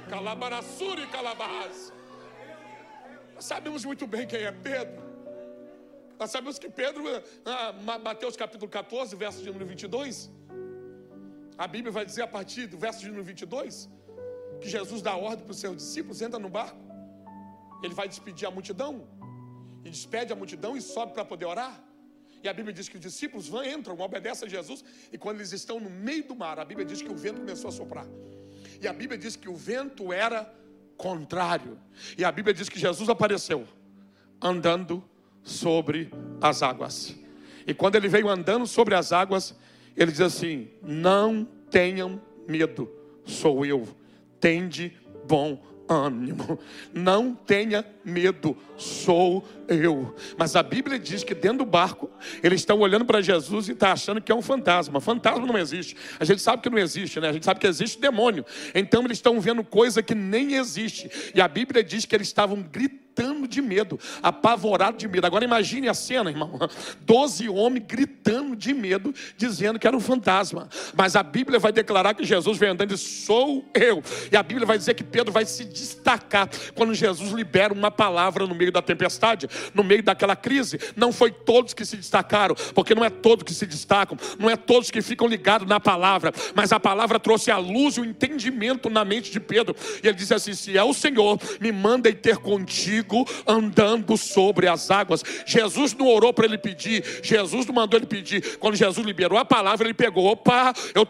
Calabarassuri 0.10 1.08
calabás. 1.08 1.92
Nós 3.36 3.46
sabemos 3.46 3.84
muito 3.84 4.06
bem 4.06 4.28
quem 4.28 4.44
é 4.44 4.52
Pedro. 4.52 5.02
Nós 6.20 6.30
sabemos 6.30 6.60
que 6.60 6.70
Pedro, 6.70 7.04
ah, 7.46 7.74
Mateus 7.98 8.36
capítulo 8.36 8.70
14, 8.70 9.16
verso 9.16 9.40
de 9.40 9.48
número 9.48 9.66
22, 9.66 10.30
a 11.58 11.68
Bíblia 11.68 11.92
vai 11.92 12.06
dizer 12.06 12.22
a 12.22 12.28
partir 12.28 12.68
do 12.68 12.78
verso 12.78 13.00
de 13.00 13.08
número 13.08 13.24
22, 13.24 13.90
que 14.60 14.70
Jesus 14.70 15.02
dá 15.02 15.16
ordem 15.16 15.44
para 15.44 15.52
os 15.52 15.60
seus 15.60 15.78
discípulos, 15.78 16.22
entra 16.22 16.40
no 16.40 16.50
barco, 16.50 16.80
ele 17.84 17.96
vai 17.96 18.08
despedir 18.08 18.48
a 18.48 18.52
multidão, 18.52 19.08
e 19.84 19.90
despede 19.90 20.32
a 20.32 20.36
multidão 20.36 20.78
e 20.78 20.82
sobe 20.82 21.14
para 21.14 21.26
poder 21.26 21.46
orar. 21.46 21.84
E 22.44 22.48
a 22.48 22.54
Bíblia 22.54 22.74
diz 22.74 22.88
que 22.88 22.96
os 22.96 23.02
discípulos 23.02 23.48
vão, 23.48 23.64
entram, 23.64 24.00
obedecem 24.00 24.48
a 24.48 24.50
Jesus, 24.50 24.84
e 25.12 25.18
quando 25.18 25.38
eles 25.38 25.52
estão 25.52 25.80
no 25.80 25.90
meio 25.90 26.24
do 26.24 26.36
mar, 26.36 26.60
a 26.60 26.66
Bíblia 26.66 26.86
diz 26.86 27.02
que 27.02 27.12
o 27.12 27.16
vento 27.16 27.40
começou 27.40 27.70
a 27.70 27.72
soprar. 27.72 28.08
E 28.82 28.88
a 28.88 28.94
Bíblia 28.94 29.18
diz 29.18 29.36
que 29.36 29.48
o 29.48 29.56
vento 29.56 30.12
era 30.12 30.52
contrário. 30.98 31.78
E 32.18 32.26
a 32.26 32.32
Bíblia 32.32 32.54
diz 32.54 32.68
que 32.68 32.80
Jesus 32.80 33.10
apareceu 33.10 33.68
andando 34.42 35.04
sobre 35.44 36.12
as 36.42 36.64
águas. 36.64 37.16
E 37.66 37.74
quando 37.74 37.96
ele 37.96 38.08
veio 38.08 38.28
andando 38.28 38.66
sobre 38.66 38.96
as 38.96 39.12
águas, 39.12 39.56
ele 39.96 40.12
diz 40.12 40.22
assim: 40.22 40.68
Não 40.82 41.48
tenham 41.70 42.20
medo, 42.48 42.92
sou 43.24 43.66
eu, 43.66 43.88
tende 44.40 44.98
bom 45.28 45.62
ânimo, 45.92 46.58
não 46.94 47.36
tenha 47.36 47.86
medo, 48.04 48.58
sou 48.78 49.46
eu. 49.68 50.16
Mas 50.38 50.56
a 50.56 50.64
Bíblia 50.64 50.98
diz 50.98 51.24
que 51.24 51.36
dentro 51.36 51.60
do 51.60 51.66
barco, 51.66 52.10
eles 52.42 52.62
estão 52.62 52.80
olhando 52.80 53.06
para 53.06 53.22
Jesus 53.22 53.68
e 53.68 53.74
estão 53.74 53.90
tá 53.90 53.94
achando 53.94 54.22
que 54.22 54.32
é 54.32 54.36
um 54.36 54.42
fantasma. 54.42 55.02
Fantasma 55.02 55.46
não 55.46 55.58
existe. 55.58 55.96
A 56.20 56.24
gente 56.26 56.42
sabe 56.42 56.62
que 56.62 56.70
não 56.70 56.78
existe, 56.78 57.20
né? 57.20 57.30
A 57.30 57.34
gente 57.34 57.46
sabe 57.46 57.60
que 57.60 57.68
existe 57.68 58.00
demônio. 58.00 58.46
Então 58.74 59.04
eles 59.04 59.18
estão 59.18 59.40
vendo 59.42 59.64
coisa 59.64 60.02
que 60.02 60.16
nem 60.16 60.54
existe. 60.54 61.10
E 61.36 61.42
a 61.42 61.48
Bíblia 61.48 61.84
diz 61.84 62.06
que 62.06 62.16
eles 62.16 62.28
estavam 62.28 62.62
gritando 62.62 63.11
gritando 63.12 63.48
de 63.48 63.62
medo, 63.62 64.00
apavorado 64.24 64.98
de 64.98 65.08
medo. 65.08 65.28
Agora 65.28 65.44
imagine 65.44 65.90
a 65.90 65.94
cena, 65.94 66.30
irmão: 66.30 66.58
doze 67.02 67.50
homens 67.50 67.86
gritando 67.88 68.56
de 68.56 68.74
medo, 68.74 69.14
dizendo 69.38 69.78
que 69.78 69.86
era 69.86 69.96
um 69.96 70.00
fantasma. 70.00 70.70
Mas 70.96 71.16
a 71.16 71.24
Bíblia 71.24 71.60
vai 71.60 71.72
declarar 71.72 72.14
que 72.14 72.24
Jesus 72.24 72.58
vem 72.58 72.70
andando 72.70 72.94
e 72.94 72.98
sou 72.98 73.70
eu. 73.74 74.02
E 74.32 74.38
a 74.38 74.44
Bíblia 74.44 74.66
vai 74.66 74.78
dizer 74.78 74.94
que 74.94 75.04
Pedro 75.04 75.32
vai 75.32 75.46
se 75.46 75.66
destacar 75.66 76.50
quando 76.74 76.94
Jesus 76.94 77.32
libera 77.32 77.74
uma 77.74 77.92
palavra 77.92 78.48
no 78.48 78.56
meio 78.56 78.72
da 78.72 78.82
tempestade, 78.82 79.48
no 79.74 79.84
meio 79.84 80.04
daquela 80.04 80.36
crise. 80.36 80.80
Não 80.96 81.12
foi 81.12 81.32
todos 81.32 81.74
que 81.74 81.86
se 81.86 81.98
destacaram, 81.98 82.56
porque 82.74 82.96
não 82.96 83.04
é 83.04 83.10
todos 83.10 83.44
que 83.44 83.54
se 83.54 83.66
destacam, 83.66 84.18
não 84.40 84.50
é 84.50 84.56
todos 84.56 84.90
que 84.90 85.02
ficam 85.02 85.28
ligados 85.28 85.68
na 85.68 85.80
palavra, 85.80 86.32
mas 86.56 86.72
a 86.72 86.80
palavra 86.80 87.20
trouxe 87.20 87.52
a 87.52 87.58
luz 87.58 87.98
e 87.98 88.02
o 88.02 88.06
entendimento 88.06 88.90
na 88.90 89.04
mente 89.04 89.32
de 89.32 89.40
Pedro. 89.40 89.76
E 90.02 90.08
ele 90.08 90.18
disse 90.18 90.34
assim: 90.34 90.54
Se 90.54 90.78
é 90.78 90.84
o 90.84 90.94
Senhor, 90.94 91.40
me 91.60 91.72
manda 91.72 92.10
e 92.10 92.14
ter 92.14 92.38
contigo 92.38 93.01
andando 93.48 94.18
sobre 94.18 94.68
as 94.68 94.90
águas. 94.92 95.24
Jesus 95.46 95.94
não 95.94 96.08
orou 96.08 96.34
para 96.34 96.46
ele 96.46 96.58
pedir, 96.58 97.04
Jesus 97.24 97.66
não 97.66 97.76
mandou 97.76 98.00
ele 98.00 98.06
pedir. 98.06 98.58
Quando 98.58 98.76
Jesus 98.76 99.06
liberou 99.06 99.38
a 99.38 99.46
palavra, 99.46 99.88
ele 99.88 99.94
pegou, 99.94 100.26
opa, 100.26 100.74
eu, 100.94 101.06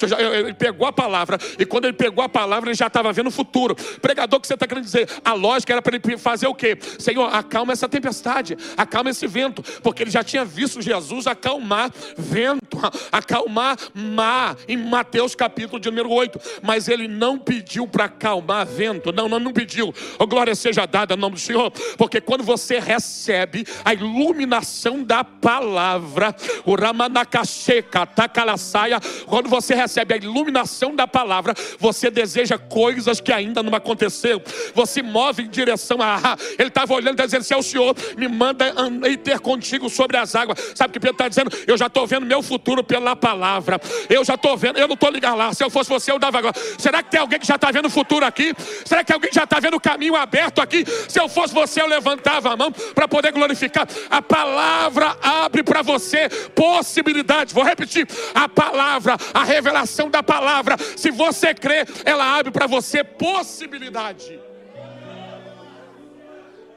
ele 0.46 0.54
pegou 0.54 0.88
a 0.88 0.94
palavra, 0.94 1.38
e 1.58 1.66
quando 1.66 1.86
ele 1.86 1.94
pegou 1.94 2.24
a 2.24 2.30
palavra, 2.30 2.70
ele 2.70 2.78
já 2.78 2.88
estava 2.88 3.12
vendo 3.12 3.28
o 3.28 3.32
futuro. 3.32 3.76
Pregador, 4.02 4.38
o 4.38 4.42
que 4.42 4.48
você 4.48 4.54
está 4.54 4.68
querendo 4.68 4.86
dizer? 4.86 5.10
A 5.24 5.34
lógica 5.34 5.74
era 5.74 5.82
para 5.82 5.96
ele 5.96 6.18
fazer 6.18 6.48
o 6.48 6.56
quê? 6.56 6.78
Senhor, 7.00 7.34
acalma 7.34 7.74
essa 7.74 7.88
tempestade, 7.88 8.58
acalma 8.78 9.10
esse 9.10 9.28
vento, 9.28 9.64
porque 9.82 10.04
ele 10.04 10.12
já 10.12 10.24
tinha 10.24 10.46
visto 10.46 10.82
Jesus 10.82 11.28
acalmar 11.28 11.92
vento, 12.18 12.78
acalmar 13.12 13.78
mar, 13.94 14.58
em 14.68 14.78
Mateus 14.78 15.36
capítulo 15.36 15.80
de 15.80 15.90
número 15.90 16.10
8, 16.10 16.40
mas 16.62 16.88
ele 16.88 17.08
não 17.08 17.38
pediu 17.38 17.88
para 17.88 18.06
acalmar 18.06 18.66
vento, 18.66 19.12
não, 19.12 19.28
não, 19.28 19.40
não 19.40 19.54
pediu. 19.54 19.94
Oh, 20.20 20.28
glória 20.28 20.56
seja 20.56 20.86
dada 20.86 21.16
no 21.16 21.22
nome 21.22 21.36
do 21.36 21.42
Senhor, 21.42 21.72
porque 21.98 22.22
quando 22.22 22.44
você 22.44 22.80
recebe 22.80 23.66
a 23.84 23.94
iluminação 23.94 25.04
da 25.04 25.24
palavra, 25.24 26.36
o 26.66 26.76
Ramanakaseca, 26.76 28.06
Takalasaia, 28.06 29.00
quando 29.26 29.50
você 29.50 29.76
recebe 29.76 30.14
a 30.14 30.18
iluminação 30.18 30.96
da 30.96 31.08
palavra, 31.08 31.54
você 31.80 32.10
deseja 32.10 32.58
coisas 32.58 33.20
que 33.20 33.32
ainda 33.32 33.64
não 33.64 33.76
aconteceu. 33.76 34.42
Você 34.74 35.02
move 35.02 35.44
em 35.44 35.50
direção 35.50 36.02
a. 36.02 36.22
Ah, 36.24 36.38
ele 36.60 36.70
estava 36.70 36.94
olhando 36.94 37.20
e 37.20 37.26
dizendo: 37.26 37.44
Se 37.44 37.54
é 37.54 37.58
o 37.58 37.64
Senhor, 37.64 37.96
me 38.18 38.28
manda 38.28 38.74
e 39.10 39.18
ter 39.18 39.40
contigo 39.40 39.90
sobre 39.90 40.18
as 40.18 40.36
águas. 40.36 40.74
Sabe 40.76 40.92
o 40.92 40.94
que 40.94 41.00
Pedro 41.00 41.16
está 41.16 41.28
dizendo? 41.28 41.52
Eu 41.66 41.78
já 41.78 41.88
estou 41.88 42.06
vendo 42.06 42.26
meu 42.26 42.42
futuro 42.42 42.84
pela 42.84 43.16
palavra. 43.16 43.80
Eu 44.10 44.24
já 44.24 44.36
estou 44.36 44.56
vendo, 44.58 44.78
eu 44.78 44.88
não 44.88 44.96
estou 44.96 45.10
ligado 45.10 45.38
lá. 45.38 45.54
Se 45.54 45.64
eu 45.64 45.70
fosse 45.70 45.90
você, 45.90 46.12
eu 46.12 46.20
dava 46.20 46.38
agora. 46.38 46.56
Será 46.78 47.02
que 47.02 47.10
tem 47.10 47.20
alguém 47.20 47.40
que 47.40 47.48
já 47.48 47.56
está 47.56 47.72
vendo 47.72 47.86
o 47.86 47.90
futuro 47.90 48.26
aqui? 48.26 48.54
Será 48.86 49.04
que 49.04 49.14
alguém 49.14 49.32
já 49.32 49.44
está 49.44 49.60
vendo 49.60 49.78
o 49.78 49.80
caminho 49.80 50.16
aberto 50.16 50.62
aqui? 50.62 50.86
Se 51.08 51.20
eu 51.20 51.28
fosse 51.28 51.54
você, 51.54 51.71
eu 51.80 51.88
levantava 51.88 52.52
a 52.52 52.58
mão 52.58 52.72
para 52.72 53.08
poder 53.08 53.32
glorificar. 53.32 53.88
A 54.10 54.22
palavra 54.22 55.18
abre 55.22 55.64
para 55.64 55.82
você 55.82 56.30
possibilidades. 56.56 57.54
Vou 57.54 57.64
repetir: 57.64 58.08
a 58.34 58.48
palavra, 58.48 59.16
a 59.34 59.44
revelação 59.44 60.10
da 60.10 60.24
palavra, 60.24 60.76
se 60.98 61.12
você 61.12 61.54
crê, 61.54 61.86
ela 62.06 62.38
abre 62.38 62.52
para 62.52 62.68
você 62.68 63.04
possibilidade. 63.04 64.40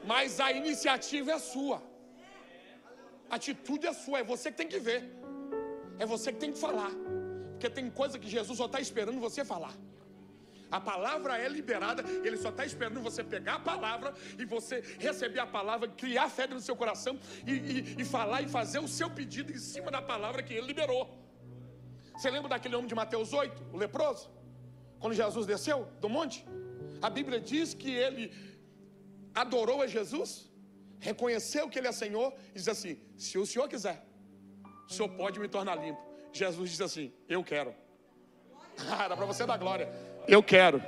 Mas 0.05 0.39
a 0.39 0.51
iniciativa 0.51 1.31
é 1.31 1.39
sua. 1.39 1.81
A 3.29 3.35
atitude 3.35 3.87
é 3.87 3.93
sua, 3.93 4.19
é 4.19 4.23
você 4.23 4.51
que 4.51 4.57
tem 4.57 4.67
que 4.67 4.79
ver. 4.79 5.03
É 5.97 6.05
você 6.05 6.31
que 6.31 6.39
tem 6.39 6.51
que 6.51 6.59
falar. 6.59 6.91
Porque 7.51 7.69
tem 7.69 7.89
coisa 7.89 8.19
que 8.19 8.29
Jesus 8.29 8.57
só 8.57 8.67
está 8.67 8.79
esperando 8.79 9.19
você 9.19 9.43
falar. 9.43 9.73
A 10.71 10.79
palavra 10.79 11.37
é 11.37 11.47
liberada, 11.47 12.03
ele 12.23 12.37
só 12.37 12.49
está 12.49 12.65
esperando 12.65 13.01
você 13.01 13.23
pegar 13.23 13.55
a 13.55 13.59
palavra 13.59 14.13
e 14.37 14.45
você 14.45 14.81
receber 14.99 15.39
a 15.39 15.47
palavra, 15.47 15.87
criar 15.87 16.29
fé 16.29 16.47
no 16.47 16.59
seu 16.59 16.75
coração 16.75 17.19
e, 17.45 17.51
e, 17.51 18.01
e 18.01 18.05
falar 18.05 18.41
e 18.41 18.47
fazer 18.47 18.79
o 18.79 18.87
seu 18.87 19.09
pedido 19.09 19.51
em 19.51 19.57
cima 19.57 19.91
da 19.91 20.01
palavra 20.01 20.43
que 20.43 20.53
ele 20.53 20.67
liberou. 20.67 21.03
Você 22.13 22.29
lembra 22.29 22.49
daquele 22.49 22.75
homem 22.75 22.87
de 22.87 22.95
Mateus 22.95 23.33
8, 23.33 23.67
o 23.73 23.77
leproso? 23.77 24.29
Quando 24.99 25.13
Jesus 25.13 25.45
desceu 25.45 25.85
do 25.99 26.09
monte? 26.09 26.45
A 27.01 27.09
Bíblia 27.09 27.39
diz 27.39 27.73
que 27.73 27.91
ele 27.91 28.33
adorou 29.33 29.81
a 29.81 29.87
Jesus, 29.87 30.49
reconheceu 30.99 31.69
que 31.69 31.77
ele 31.77 31.87
é 31.87 31.91
Senhor 31.91 32.33
e 32.49 32.53
diz 32.53 32.67
assim: 32.67 32.99
se 33.17 33.37
o 33.37 33.45
Senhor 33.45 33.67
quiser, 33.67 34.03
o 34.89 34.93
Senhor 34.93 35.09
pode 35.09 35.39
me 35.39 35.47
tornar 35.47 35.75
limpo. 35.75 36.01
Jesus 36.31 36.69
disse 36.69 36.83
assim: 36.83 37.13
Eu 37.27 37.43
quero. 37.43 37.73
Ah, 38.91 39.05
era 39.05 39.15
para 39.15 39.25
você 39.25 39.45
dar 39.45 39.55
glória. 39.57 39.87
Eu 40.27 40.41
quero. 40.43 40.81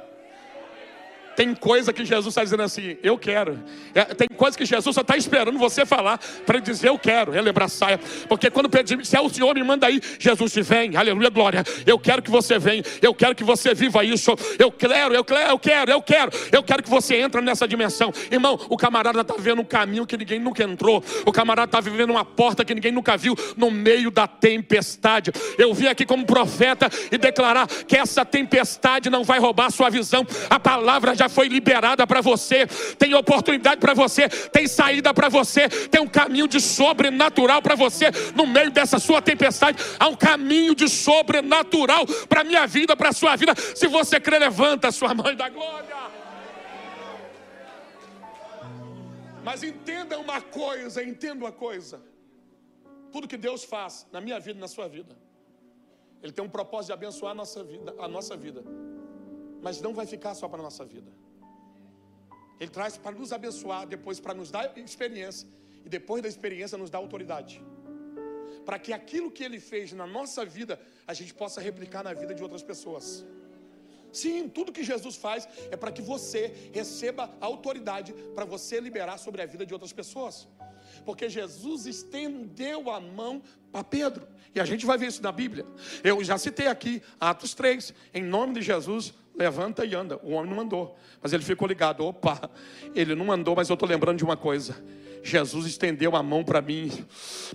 Tem 1.35 1.53
coisa 1.53 1.93
que 1.93 2.03
Jesus 2.03 2.31
está 2.31 2.43
dizendo 2.43 2.63
assim, 2.63 2.97
eu 3.03 3.17
quero. 3.17 3.63
É, 3.93 4.05
tem 4.05 4.26
coisa 4.37 4.57
que 4.57 4.65
Jesus 4.65 4.95
só 4.95 5.01
está 5.01 5.17
esperando 5.17 5.59
você 5.59 5.85
falar 5.85 6.19
para 6.45 6.59
dizer 6.59 6.89
eu 6.89 6.97
quero, 6.97 7.31
relembrar 7.31 7.67
saia. 7.69 7.99
Porque 8.29 8.49
quando 8.49 8.69
pedir, 8.69 9.05
se 9.05 9.17
é 9.17 9.21
o 9.21 9.29
Senhor 9.29 9.53
me 9.55 9.63
manda 9.63 9.87
aí, 9.87 9.99
Jesus 10.19 10.53
te 10.53 10.61
vem, 10.61 10.95
aleluia, 10.95 11.29
glória. 11.29 11.63
Eu 11.85 11.99
quero 11.99 12.21
que 12.21 12.31
você 12.31 12.57
venha, 12.57 12.83
eu 13.01 13.13
quero 13.13 13.35
que 13.35 13.43
você 13.43 13.73
viva 13.73 14.03
isso. 14.03 14.33
Eu 14.57 14.71
quero, 14.71 15.13
eu 15.13 15.23
quero, 15.23 15.51
eu 15.51 15.59
quero, 15.59 15.91
eu 15.91 16.01
quero. 16.01 16.31
Eu 16.51 16.63
quero 16.63 16.83
que 16.83 16.89
você 16.89 17.15
entre 17.15 17.41
nessa 17.41 17.67
dimensão. 17.67 18.13
Irmão, 18.31 18.59
o 18.69 18.77
camarada 18.77 19.21
está 19.21 19.35
vendo 19.37 19.61
um 19.61 19.65
caminho 19.65 20.05
que 20.05 20.15
ninguém 20.15 20.39
nunca 20.39 20.63
entrou. 20.63 21.03
O 21.25 21.31
camarada 21.31 21.67
está 21.67 21.81
vivendo 21.81 22.11
uma 22.11 22.23
porta 22.23 22.63
que 22.63 22.73
ninguém 22.73 22.91
nunca 22.91 23.17
viu 23.17 23.35
no 23.55 23.71
meio 23.71 24.11
da 24.11 24.27
tempestade. 24.27 25.31
Eu 25.57 25.73
vim 25.73 25.87
aqui 25.87 26.05
como 26.05 26.25
profeta 26.25 26.89
e 27.11 27.17
declarar 27.17 27.67
que 27.67 27.95
essa 27.95 28.23
tempestade 28.23 29.09
não 29.09 29.23
vai 29.23 29.39
roubar 29.39 29.67
a 29.67 29.71
sua 29.71 29.89
visão. 29.89 30.25
A 30.49 30.59
palavra 30.59 31.15
já 31.15 31.27
foi 31.27 31.47
liberada 31.47 32.05
para 32.05 32.21
você, 32.21 32.67
tem 32.97 33.13
oportunidade 33.15 33.79
para 33.79 33.93
você, 33.93 34.26
tem 34.29 34.67
saída 34.67 35.13
para 35.13 35.29
você, 35.29 35.69
tem 35.69 36.01
um 36.01 36.07
caminho 36.07 36.47
de 36.47 36.59
sobrenatural 36.59 37.61
para 37.61 37.75
você 37.75 38.05
no 38.35 38.45
meio 38.45 38.71
dessa 38.71 38.99
sua 38.99 39.21
tempestade. 39.21 39.77
Há 39.99 40.07
um 40.07 40.15
caminho 40.15 40.75
de 40.75 40.87
sobrenatural 40.87 42.05
para 42.27 42.43
minha 42.43 42.65
vida, 42.67 42.95
para 42.95 43.11
sua 43.11 43.35
vida. 43.35 43.53
Se 43.75 43.87
você 43.87 44.19
crê, 44.19 44.39
levanta 44.39 44.89
a 44.89 44.91
sua 44.91 45.13
mãe 45.13 45.35
da 45.35 45.49
glória. 45.49 45.97
Mas 49.43 49.63
entenda 49.63 50.19
uma 50.19 50.41
coisa, 50.41 51.01
entenda 51.01 51.45
uma 51.45 51.53
coisa. 51.53 52.01
Tudo 53.13 53.27
que 53.27 53.37
Deus 53.37 53.63
faz 53.63 54.05
na 54.11 54.19
minha 54.19 54.39
vida 54.39 54.57
e 54.57 54.61
na 54.61 54.67
sua 54.67 54.87
vida, 54.89 55.15
Ele 56.21 56.33
tem 56.33 56.43
um 56.43 56.49
propósito 56.49 56.87
de 56.87 56.93
abençoar 56.93 57.31
a 57.31 57.35
nossa 57.35 57.63
vida, 57.63 57.95
a 57.97 58.07
nossa 58.09 58.35
vida. 58.35 58.61
Mas 59.61 59.81
não 59.81 59.93
vai 59.93 60.05
ficar 60.05 60.35
só 60.35 60.49
para 60.49 60.59
a 60.59 60.63
nossa 60.63 60.83
vida. 60.83 61.09
Ele 62.59 62.69
traz 62.69 62.97
para 62.97 63.15
nos 63.15 63.31
abençoar, 63.31 63.85
depois 63.87 64.19
para 64.19 64.33
nos 64.33 64.49
dar 64.51 64.77
experiência, 64.77 65.47
e 65.85 65.89
depois 65.89 66.21
da 66.21 66.29
experiência 66.29 66.77
nos 66.77 66.89
dar 66.89 66.99
autoridade. 66.99 67.61
Para 68.65 68.77
que 68.77 68.91
aquilo 68.91 69.31
que 69.31 69.43
Ele 69.43 69.59
fez 69.59 69.93
na 69.93 70.05
nossa 70.05 70.43
vida, 70.43 70.79
a 71.07 71.13
gente 71.13 71.33
possa 71.33 71.61
replicar 71.61 72.03
na 72.03 72.13
vida 72.13 72.33
de 72.33 72.43
outras 72.43 72.61
pessoas. 72.61 73.25
Sim, 74.11 74.49
tudo 74.49 74.71
que 74.71 74.83
Jesus 74.83 75.15
faz 75.15 75.47
é 75.69 75.77
para 75.77 75.91
que 75.91 76.01
você 76.01 76.71
receba 76.73 77.33
autoridade 77.39 78.13
para 78.35 78.45
você 78.45 78.79
liberar 78.79 79.17
sobre 79.17 79.41
a 79.41 79.45
vida 79.45 79.65
de 79.65 79.73
outras 79.73 79.93
pessoas. 79.93 80.47
Porque 81.05 81.29
Jesus 81.29 81.85
estendeu 81.85 82.89
a 82.89 82.99
mão 82.99 83.41
para 83.71 83.83
Pedro. 83.83 84.27
E 84.55 84.59
a 84.59 84.65
gente 84.65 84.85
vai 84.85 84.97
ver 84.97 85.07
isso 85.07 85.21
na 85.21 85.31
Bíblia. 85.31 85.65
Eu 86.03 86.23
já 86.23 86.37
citei 86.37 86.67
aqui, 86.67 87.01
Atos 87.19 87.53
3, 87.53 87.93
em 88.13 88.23
nome 88.23 88.55
de 88.55 88.61
Jesus, 88.61 89.13
levanta 89.37 89.85
e 89.85 89.93
anda. 89.93 90.19
O 90.23 90.31
homem 90.31 90.51
não 90.51 90.61
andou, 90.61 90.97
mas 91.21 91.31
ele 91.31 91.43
ficou 91.43 91.67
ligado. 91.67 92.03
Opa, 92.03 92.49
ele 92.95 93.15
não 93.15 93.31
andou, 93.31 93.55
mas 93.55 93.69
eu 93.69 93.75
estou 93.75 93.87
lembrando 93.87 94.17
de 94.17 94.23
uma 94.23 94.35
coisa. 94.35 94.75
Jesus 95.27 95.65
estendeu 95.65 96.15
a 96.15 96.23
mão 96.23 96.41
para 96.41 96.61
mim, 96.61 96.89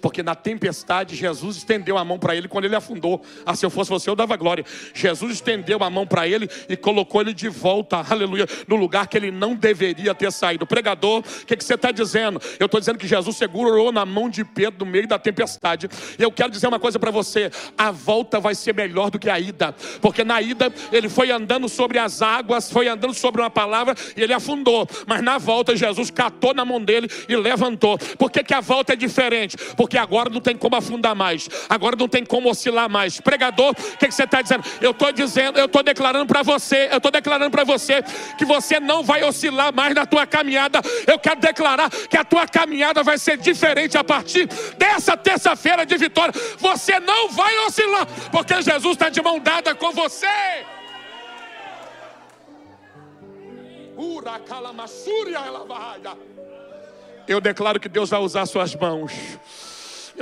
porque 0.02 0.22
na 0.22 0.35
tempestade 0.35 1.16
Jesus 1.16 1.56
estendeu 1.56 1.96
a 1.96 2.04
mão 2.04 2.18
para 2.18 2.37
ele 2.37 2.46
quando 2.46 2.66
ele 2.66 2.76
afundou. 2.76 3.22
Ah, 3.46 3.56
se 3.56 3.64
eu 3.64 3.70
fosse 3.70 3.88
você, 3.88 4.11
eu 4.11 4.14
dava 4.14 4.37
glória. 4.37 4.64
Jesus 4.92 5.32
estendeu 5.32 5.82
a 5.82 5.88
mão 5.88 6.06
para 6.06 6.28
ele 6.28 6.48
e 6.68 6.76
colocou 6.76 7.22
ele 7.22 7.32
de 7.32 7.48
volta, 7.48 8.04
aleluia, 8.08 8.46
no 8.68 8.76
lugar 8.76 9.06
que 9.06 9.16
ele 9.16 9.30
não 9.30 9.54
deveria 9.54 10.14
ter 10.14 10.30
saído. 10.30 10.66
Pregador, 10.66 11.20
o 11.20 11.46
que, 11.46 11.56
que 11.56 11.64
você 11.64 11.74
está 11.74 11.90
dizendo? 11.90 12.40
Eu 12.61 12.66
estou 12.66 12.78
dizendo 12.78 12.98
que 12.98 13.06
Jesus 13.06 13.37
segurou 13.37 13.90
na 13.90 14.04
mão 14.04 14.28
de 14.28 14.44
Pedro 14.44 14.85
no 14.85 14.90
meio 14.90 15.08
da 15.08 15.18
tempestade. 15.18 15.88
E 16.18 16.22
eu 16.22 16.30
quero 16.30 16.50
dizer 16.50 16.66
uma 16.66 16.78
coisa 16.78 16.98
para 16.98 17.11
você: 17.11 17.50
a 17.78 17.90
volta 17.90 18.38
vai 18.38 18.54
ser 18.54 18.74
melhor 18.74 19.11
do 19.11 19.18
que 19.18 19.30
a 19.30 19.40
ida, 19.40 19.74
porque 20.02 20.24
na 20.24 20.42
ida 20.42 20.70
ele 20.92 21.08
foi 21.08 21.30
andando 21.30 21.70
sobre 21.70 21.98
as 21.98 22.20
águas, 22.20 22.70
foi 22.70 22.87
andando 22.87 23.14
sobre 23.14 23.40
uma 23.40 23.50
palavra 23.50 23.94
e 24.14 24.22
ele 24.22 24.35
afundou, 24.35 24.87
mas 25.06 25.22
na 25.22 25.38
volta 25.38 25.74
Jesus 25.74 26.11
catou 26.11 26.52
na 26.52 26.66
mão 26.66 26.78
dele 26.78 27.08
e 27.26 27.35
leva 27.35 27.62
levantou. 27.62 27.98
Por 28.18 28.31
que, 28.31 28.42
que 28.42 28.53
a 28.53 28.61
volta 28.61 28.92
é 28.92 28.96
diferente? 28.96 29.57
Porque 29.77 29.96
agora 29.96 30.29
não 30.29 30.40
tem 30.40 30.57
como 30.57 30.75
afundar 30.75 31.14
mais, 31.14 31.48
agora 31.68 31.96
não 31.96 32.09
tem 32.09 32.25
como 32.25 32.51
oscilar 32.51 32.88
mais. 32.90 33.20
Pregador, 33.20 33.70
o 33.70 33.96
que, 33.96 34.09
que 34.09 34.14
você 34.14 34.25
está 34.25 34.42
dizendo? 34.42 34.64
Eu 34.81 34.90
estou 34.90 35.12
dizendo, 35.12 35.59
eu 35.59 35.66
estou 35.66 35.83
declarando 35.83 36.27
para 36.27 36.42
você, 36.42 36.88
eu 36.90 36.96
estou 36.96 37.12
declarando 37.12 37.51
para 37.51 37.64
você 37.64 38.03
que 38.37 38.44
você 38.44 38.81
não 38.81 39.03
vai 39.03 39.22
oscilar 39.22 39.72
mais 39.72 39.94
na 39.94 40.05
tua 40.05 40.27
caminhada. 40.27 40.81
Eu 41.07 41.18
quero 41.18 41.40
declarar 41.40 41.90
que 41.90 42.16
a 42.16 42.25
tua 42.25 42.46
caminhada 42.46 43.03
vai 43.03 43.18
ser 43.18 43.37
diferente 43.38 43.96
a 43.96 44.05
partir 44.05 44.48
dessa 44.77 45.16
terça-feira 45.16 45.87
de 45.87 45.96
vitória. 45.96 46.35
Você 46.59 46.98
não 46.98 47.29
vai 47.31 47.57
oscilar, 47.66 48.07
porque 48.31 48.61
Jesus 48.62 48.94
está 48.94 49.09
de 49.09 49.22
mão 49.22 49.38
dada 49.38 49.75
com 49.75 49.92
você. 49.92 50.27
Ura 53.96 54.38
calamassúria 54.40 55.38
ela 55.38 55.64
vai. 55.64 56.01
Eu 57.26 57.40
declaro 57.40 57.78
que 57.80 57.88
Deus 57.88 58.11
vai 58.11 58.20
usar 58.20 58.46
suas 58.46 58.74
mãos. 58.74 59.12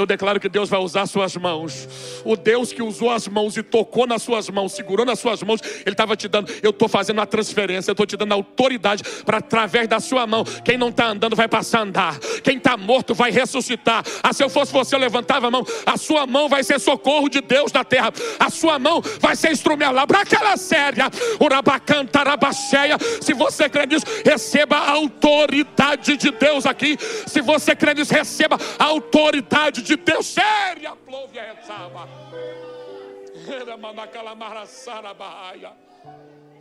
Eu 0.01 0.07
declaro 0.07 0.41
que 0.41 0.49
Deus 0.49 0.71
vai 0.71 0.81
usar 0.81 1.05
suas 1.05 1.37
mãos. 1.37 1.87
O 2.25 2.35
Deus 2.35 2.73
que 2.73 2.83
usou 2.83 3.11
as 3.11 3.29
mãos 3.29 3.55
e 3.59 3.63
tocou 3.63 4.07
nas 4.07 4.23
suas 4.23 4.49
mãos, 4.49 4.73
segurou 4.73 5.05
nas 5.05 5.19
suas 5.19 5.43
mãos, 5.43 5.61
Ele 5.85 5.91
estava 5.91 6.17
te 6.17 6.27
dando. 6.27 6.51
Eu 6.63 6.71
estou 6.71 6.89
fazendo 6.89 7.21
a 7.21 7.27
transferência, 7.27 7.91
eu 7.91 7.93
estou 7.93 8.07
te 8.07 8.17
dando 8.17 8.33
autoridade 8.33 9.03
para 9.27 9.37
através 9.37 9.87
da 9.87 10.01
sua 10.01 10.27
mão. 10.27 10.43
Quem 10.65 10.79
não 10.79 10.89
está 10.89 11.09
andando 11.09 11.37
vai 11.37 11.47
passar 11.49 11.81
a 11.81 11.83
andar. 11.83 12.19
Quem 12.43 12.57
está 12.57 12.79
morto 12.79 13.15
vai 13.15 13.31
ressuscitar. 13.31 14.03
Ah, 14.23 14.33
se 14.33 14.43
eu 14.43 14.49
fosse 14.49 14.73
você, 14.73 14.95
eu 14.95 14.99
levantava 14.99 15.49
a 15.49 15.51
mão. 15.51 15.67
A 15.85 15.99
sua 15.99 16.27
mão 16.27 16.49
vai 16.49 16.65
ser 16.65 16.81
socorro 16.81 17.29
de 17.29 17.43
Deus 17.43 17.71
na 17.71 17.85
terra. 17.85 18.11
A 18.39 18.49
sua 18.49 18.79
mão 18.79 19.03
vai 19.21 19.37
ser 19.37 19.53
instrumento 19.53 19.93
lá 19.93 20.07
para 20.07 20.23
aquela 20.23 20.57
séria. 20.57 21.11
Urabacanta, 21.39 22.21
arabaxéia. 22.21 22.97
Se 23.21 23.35
você 23.35 23.69
crê 23.69 23.85
nisso, 23.85 24.07
receba 24.25 24.77
a 24.77 24.93
autoridade 24.93 26.17
de 26.17 26.31
Deus 26.31 26.65
aqui. 26.65 26.97
Se 27.27 27.43
você 27.43 27.77
crê 27.77 27.93
nisso, 27.93 28.15
receba 28.15 28.59
a 28.79 28.85
autoridade 28.85 29.90
de 29.90 29.90
Deus 29.97 30.27
séria, 30.27 30.95
plove 30.97 31.39
a 31.39 31.53
retsaba. 31.53 32.09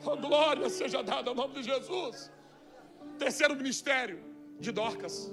Oh, 0.06 0.16
glória 0.16 0.70
seja 0.70 1.04
dada 1.04 1.30
ao 1.30 1.36
nome 1.36 1.56
de 1.56 1.64
Jesus. 1.64 2.32
Terceiro 3.18 3.56
ministério 3.56 4.24
de 4.60 4.72
Dorcas. 4.72 5.32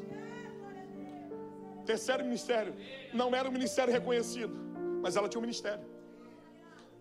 Terceiro 1.84 2.24
ministério. 2.24 2.74
Não 3.12 3.34
era 3.34 3.48
um 3.48 3.52
ministério 3.52 3.92
reconhecido, 3.92 4.54
mas 5.00 5.16
ela 5.16 5.28
tinha 5.28 5.38
um 5.38 5.42
ministério. 5.42 5.84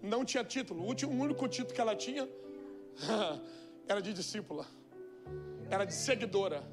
Não 0.01 0.23
tinha 0.23 0.43
título. 0.43 0.83
O 0.83 1.09
único 1.09 1.47
título 1.47 1.73
que 1.73 1.81
ela 1.81 1.95
tinha 1.95 2.29
era 3.87 4.01
de 4.01 4.13
discípula, 4.13 4.65
era 5.69 5.85
de 5.85 5.93
seguidora, 5.93 6.63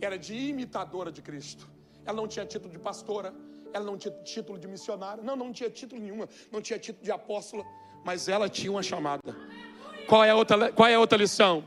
era 0.00 0.16
de 0.16 0.34
imitadora 0.34 1.10
de 1.10 1.22
Cristo. 1.22 1.68
Ela 2.04 2.16
não 2.16 2.28
tinha 2.28 2.46
título 2.46 2.70
de 2.72 2.78
pastora, 2.78 3.34
ela 3.72 3.84
não 3.84 3.96
tinha 3.96 4.14
título 4.22 4.58
de 4.58 4.66
missionária, 4.68 5.22
não, 5.22 5.36
não 5.36 5.52
tinha 5.52 5.70
título 5.70 6.00
nenhuma, 6.00 6.28
não 6.50 6.60
tinha 6.60 6.78
título 6.78 7.04
de 7.04 7.12
apóstola, 7.12 7.64
mas 8.04 8.28
ela 8.28 8.48
tinha 8.48 8.70
uma 8.70 8.82
chamada. 8.82 9.36
Qual 10.06 10.24
é 10.24 10.30
a 10.30 10.36
outra, 10.36 10.72
qual 10.72 10.88
é 10.88 10.94
a 10.94 11.00
outra 11.00 11.16
lição? 11.16 11.64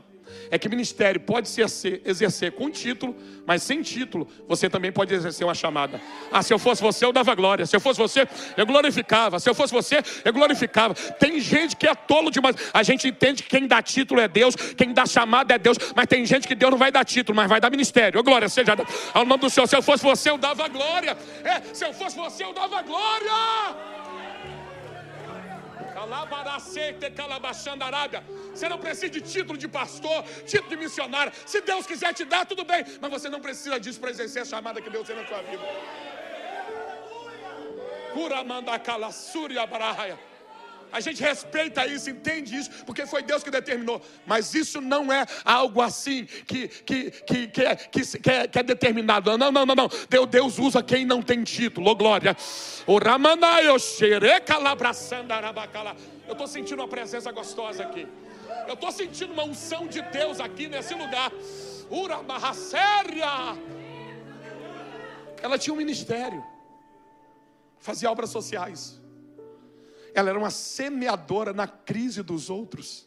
É 0.50 0.58
que 0.58 0.68
ministério 0.68 1.20
pode 1.20 1.48
ser 1.48 1.66
exercer 2.04 2.52
com 2.52 2.70
título, 2.70 3.14
mas 3.46 3.62
sem 3.62 3.82
título, 3.82 4.26
você 4.48 4.70
também 4.70 4.90
pode 4.90 5.14
exercer 5.14 5.46
uma 5.46 5.54
chamada. 5.54 6.00
Ah, 6.32 6.42
se 6.42 6.52
eu 6.52 6.58
fosse 6.58 6.82
você, 6.82 7.04
eu 7.04 7.12
dava 7.12 7.34
glória. 7.34 7.66
Se 7.66 7.76
eu 7.76 7.80
fosse 7.80 7.98
você, 7.98 8.26
eu 8.56 8.66
glorificava. 8.66 9.38
Se 9.38 9.48
eu 9.48 9.54
fosse 9.54 9.72
você, 9.72 10.02
eu 10.24 10.32
glorificava. 10.32 10.94
Tem 10.94 11.38
gente 11.40 11.76
que 11.76 11.86
é 11.86 11.94
tolo 11.94 12.30
demais. 12.30 12.56
A 12.72 12.82
gente 12.82 13.08
entende 13.08 13.42
que 13.42 13.48
quem 13.48 13.66
dá 13.66 13.82
título 13.82 14.20
é 14.20 14.28
Deus, 14.28 14.54
quem 14.56 14.92
dá 14.92 15.06
chamada 15.06 15.54
é 15.54 15.58
Deus, 15.58 15.76
mas 15.94 16.06
tem 16.06 16.24
gente 16.24 16.48
que 16.48 16.54
Deus 16.54 16.70
não 16.70 16.78
vai 16.78 16.90
dar 16.90 17.04
título, 17.04 17.36
mas 17.36 17.48
vai 17.48 17.60
dar 17.60 17.70
ministério. 17.70 18.22
glória 18.22 18.48
seja 18.48 18.76
ao 19.12 19.24
nome 19.24 19.42
do 19.42 19.50
Senhor. 19.50 19.66
Se 19.66 19.76
eu 19.76 19.82
fosse 19.82 20.02
você, 20.02 20.30
eu 20.30 20.38
dava 20.38 20.66
glória. 20.68 21.16
É, 21.44 21.74
se 21.74 21.84
eu 21.84 21.92
fosse 21.92 22.16
você, 22.16 22.44
eu 22.44 22.52
dava 22.52 22.82
glória. 22.82 24.23
Você 28.52 28.68
não 28.68 28.78
precisa 28.78 29.08
de 29.08 29.20
título 29.20 29.56
de 29.56 29.68
pastor, 29.68 30.22
título 30.44 30.70
de 30.70 30.76
missionário. 30.76 31.32
Se 31.46 31.60
Deus 31.60 31.86
quiser 31.86 32.12
te 32.12 32.24
dar, 32.24 32.44
tudo 32.46 32.64
bem. 32.64 32.84
Mas 33.00 33.10
você 33.10 33.28
não 33.28 33.40
precisa 33.40 33.78
disso 33.78 34.00
para 34.00 34.10
exercer 34.10 34.42
a 34.42 34.44
chamada 34.44 34.80
que 34.80 34.90
Deus 34.90 35.06
tem 35.06 35.16
na 35.16 35.26
sua 35.26 35.42
vida. 35.42 35.62
Curamanda 38.12 38.78
calassúria 38.78 39.66
baraia. 39.66 40.18
A 40.94 41.00
gente 41.00 41.20
respeita 41.20 41.84
isso, 41.88 42.08
entende 42.08 42.56
isso, 42.56 42.70
porque 42.86 43.04
foi 43.04 43.20
Deus 43.20 43.42
que 43.42 43.50
determinou. 43.50 44.00
Mas 44.24 44.54
isso 44.54 44.80
não 44.80 45.12
é 45.12 45.26
algo 45.44 45.82
assim 45.82 46.24
que, 46.24 46.68
que, 46.68 47.10
que, 47.10 47.48
que, 47.48 47.62
é, 47.62 47.74
que, 47.74 48.18
que, 48.20 48.30
é, 48.30 48.46
que 48.46 48.58
é 48.60 48.62
determinado. 48.62 49.36
Não, 49.36 49.50
não, 49.50 49.66
não, 49.66 49.74
não. 49.74 49.88
Deus, 50.08 50.28
Deus 50.28 50.56
usa 50.60 50.84
quem 50.84 51.04
não 51.04 51.20
tem 51.20 51.42
título. 51.42 51.90
Oh, 51.90 51.96
glória. 51.96 52.36
Eu 52.86 52.98
estou 56.32 56.46
sentindo 56.46 56.80
uma 56.80 56.88
presença 56.88 57.32
gostosa 57.32 57.82
aqui. 57.82 58.06
Eu 58.68 58.74
estou 58.74 58.92
sentindo 58.92 59.32
uma 59.32 59.42
unção 59.42 59.88
de 59.88 60.00
Deus 60.00 60.38
aqui 60.38 60.68
nesse 60.68 60.94
lugar. 60.94 61.32
Urabarracéria. 61.90 63.58
Ela 65.42 65.58
tinha 65.58 65.74
um 65.74 65.76
ministério. 65.76 66.40
Fazia 67.80 68.08
obras 68.08 68.30
sociais. 68.30 69.02
Ela 70.14 70.30
era 70.30 70.38
uma 70.38 70.50
semeadora 70.50 71.52
na 71.52 71.66
crise 71.66 72.22
dos 72.22 72.48
outros. 72.48 73.06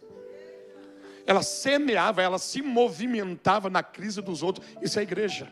Ela 1.25 1.41
semeava, 1.41 2.21
ela 2.21 2.39
se 2.39 2.61
movimentava 2.61 3.69
na 3.69 3.83
crise 3.83 4.21
dos 4.21 4.43
outros. 4.43 4.65
Isso 4.81 4.97
é 4.97 5.01
a 5.01 5.03
igreja. 5.03 5.51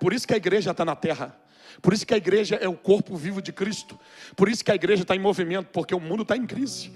Por 0.00 0.12
isso 0.12 0.26
que 0.26 0.34
a 0.34 0.36
igreja 0.36 0.70
está 0.70 0.84
na 0.84 0.96
terra. 0.96 1.38
Por 1.80 1.92
isso 1.92 2.06
que 2.06 2.12
a 2.12 2.16
igreja 2.16 2.56
é 2.56 2.68
o 2.68 2.74
corpo 2.74 3.16
vivo 3.16 3.40
de 3.40 3.52
Cristo. 3.52 3.98
Por 4.36 4.48
isso 4.48 4.64
que 4.64 4.70
a 4.70 4.74
igreja 4.74 5.02
está 5.02 5.14
em 5.16 5.18
movimento, 5.18 5.68
porque 5.72 5.94
o 5.94 6.00
mundo 6.00 6.22
está 6.22 6.36
em 6.36 6.46
crise. 6.46 6.92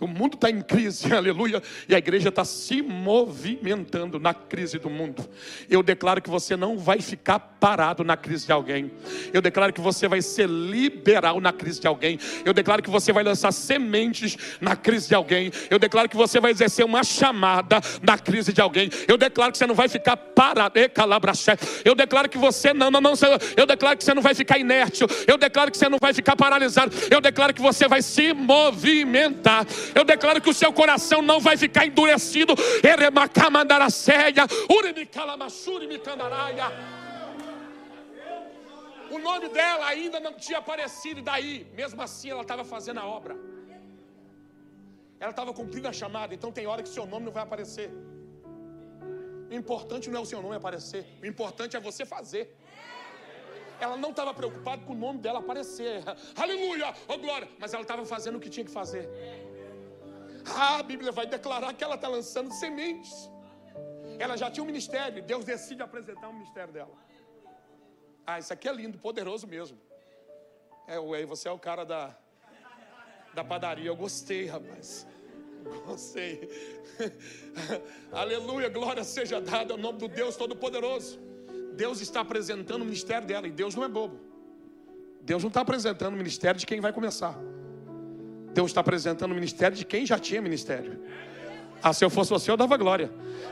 O 0.00 0.06
mundo 0.06 0.34
está 0.34 0.50
em 0.50 0.60
crise, 0.60 1.12
aleluia, 1.14 1.62
e 1.88 1.94
a 1.94 1.98
igreja 1.98 2.28
está 2.28 2.44
se 2.44 2.82
movimentando 2.82 4.18
na 4.18 4.34
crise 4.34 4.78
do 4.78 4.90
mundo. 4.90 5.28
Eu 5.68 5.82
declaro 5.82 6.20
que 6.20 6.30
você 6.30 6.56
não 6.56 6.78
vai 6.78 7.00
ficar 7.00 7.38
parado 7.38 8.04
na 8.04 8.16
crise 8.16 8.46
de 8.46 8.52
alguém. 8.52 8.90
Eu 9.32 9.40
declaro 9.40 9.72
que 9.72 9.80
você 9.80 10.08
vai 10.08 10.22
ser 10.22 10.48
liberal 10.48 11.40
na 11.40 11.52
crise 11.52 11.80
de 11.80 11.86
alguém. 11.86 12.18
Eu 12.44 12.52
declaro 12.52 12.82
que 12.82 12.90
você 12.90 13.12
vai 13.12 13.24
lançar 13.24 13.52
sementes 13.52 14.36
na 14.60 14.76
crise 14.76 15.08
de 15.08 15.14
alguém. 15.14 15.50
Eu 15.70 15.78
declaro 15.78 16.08
que 16.08 16.16
você 16.16 16.40
vai 16.40 16.50
exercer 16.50 16.84
uma 16.84 17.02
chamada 17.02 17.80
na 18.02 18.18
crise 18.18 18.52
de 18.52 18.60
alguém. 18.60 18.90
Eu 19.08 19.16
declaro 19.16 19.52
que 19.52 19.58
você 19.58 19.66
não 19.66 19.74
vai 19.74 19.88
ficar 19.88 20.16
parado. 20.16 20.74
Eu 21.84 21.94
declaro 21.94 22.28
que 22.28 22.38
você 22.38 22.72
não, 22.72 22.90
não, 22.90 23.00
não. 23.00 23.14
Eu 23.56 23.66
declaro 23.66 23.96
que 23.96 24.04
você 24.04 24.14
não 24.14 24.22
vai 24.22 24.34
ficar 24.34 24.58
inerte. 24.58 25.04
Eu 25.26 25.38
declaro 25.38 25.70
que 25.70 25.78
você 25.78 25.88
não 25.88 25.98
vai 26.00 26.12
ficar 26.12 26.36
paralisado. 26.36 26.94
Eu 27.10 27.20
declaro 27.20 27.54
que 27.54 27.62
você 27.62 27.88
vai 27.88 28.02
se 28.02 28.32
movimentar. 28.32 29.66
Eu 29.94 30.04
declaro 30.04 30.40
que 30.40 30.50
o 30.50 30.54
seu 30.54 30.72
coração 30.72 31.22
não 31.22 31.38
vai 31.40 31.56
ficar 31.56 31.86
endurecido. 31.86 32.54
O 39.10 39.18
nome 39.18 39.48
dela 39.48 39.86
ainda 39.86 40.18
não 40.18 40.32
tinha 40.32 40.58
aparecido, 40.58 41.20
e 41.20 41.22
daí, 41.22 41.66
mesmo 41.74 42.02
assim, 42.02 42.30
ela 42.30 42.42
estava 42.42 42.64
fazendo 42.64 42.98
a 43.00 43.06
obra. 43.06 43.36
Ela 45.20 45.30
estava 45.30 45.52
cumprindo 45.52 45.86
a 45.86 45.92
chamada, 45.92 46.34
então 46.34 46.50
tem 46.50 46.66
hora 46.66 46.82
que 46.82 46.88
seu 46.88 47.06
nome 47.06 47.26
não 47.26 47.32
vai 47.32 47.42
aparecer. 47.42 47.90
O 49.50 49.54
importante 49.54 50.10
não 50.10 50.18
é 50.18 50.22
o 50.22 50.26
seu 50.26 50.42
nome 50.42 50.56
aparecer, 50.56 51.06
o 51.22 51.26
importante 51.26 51.76
é 51.76 51.80
você 51.80 52.04
fazer. 52.04 52.56
Ela 53.80 53.96
não 53.96 54.10
estava 54.10 54.32
preocupada 54.32 54.82
com 54.84 54.92
o 54.92 54.96
nome 54.96 55.18
dela 55.20 55.38
aparecer. 55.40 56.02
Aleluia, 56.36 56.94
oh 57.06 57.18
glória. 57.18 57.48
Mas 57.58 57.72
ela 57.72 57.82
estava 57.82 58.04
fazendo 58.04 58.36
o 58.36 58.40
que 58.40 58.48
tinha 58.48 58.64
que 58.64 58.70
fazer. 58.70 59.08
Ah, 60.46 60.78
a 60.78 60.82
Bíblia 60.82 61.12
vai 61.12 61.26
declarar 61.26 61.72
que 61.74 61.82
ela 61.82 61.94
está 61.94 62.08
lançando 62.08 62.52
sementes. 62.52 63.30
Ela 64.18 64.36
já 64.36 64.50
tinha 64.50 64.62
um 64.62 64.66
ministério, 64.66 65.22
Deus 65.22 65.44
decide 65.44 65.82
apresentar 65.82 66.28
o 66.28 66.30
um 66.30 66.34
ministério 66.34 66.72
dela. 66.72 66.92
Ah, 68.26 68.38
isso 68.38 68.52
aqui 68.52 68.68
é 68.68 68.72
lindo, 68.72 68.98
poderoso 68.98 69.46
mesmo. 69.46 69.78
É, 70.86 70.96
aí 70.96 71.24
você 71.24 71.48
é 71.48 71.50
o 71.50 71.58
cara 71.58 71.84
da, 71.84 72.16
da 73.34 73.42
padaria. 73.42 73.86
Eu 73.86 73.96
gostei, 73.96 74.46
rapaz. 74.46 75.06
Gostei. 75.86 76.48
Aleluia, 78.12 78.68
glória 78.68 79.02
seja 79.02 79.40
dada 79.40 79.74
ao 79.74 79.78
nome 79.78 79.98
do 79.98 80.08
Deus 80.08 80.36
Todo-Poderoso. 80.36 81.18
Deus 81.74 82.00
está 82.00 82.20
apresentando 82.20 82.82
o 82.82 82.84
ministério 82.84 83.26
dela, 83.26 83.48
e 83.48 83.50
Deus 83.50 83.74
não 83.74 83.82
é 83.82 83.88
bobo. 83.88 84.20
Deus 85.22 85.42
não 85.42 85.48
está 85.48 85.62
apresentando 85.62 86.14
o 86.14 86.16
ministério 86.16 86.60
de 86.60 86.66
quem 86.66 86.80
vai 86.80 86.92
começar. 86.92 87.34
Deus 88.54 88.70
está 88.70 88.80
apresentando 88.80 89.32
o 89.32 89.34
ministério 89.34 89.76
de 89.76 89.84
quem 89.84 90.06
já 90.06 90.18
tinha 90.18 90.40
ministério. 90.40 90.98
Ah, 91.82 91.92
se 91.92 92.04
eu 92.04 92.08
fosse 92.08 92.30
você, 92.30 92.50
eu 92.50 92.56
dava 92.56 92.76
glória. 92.76 93.10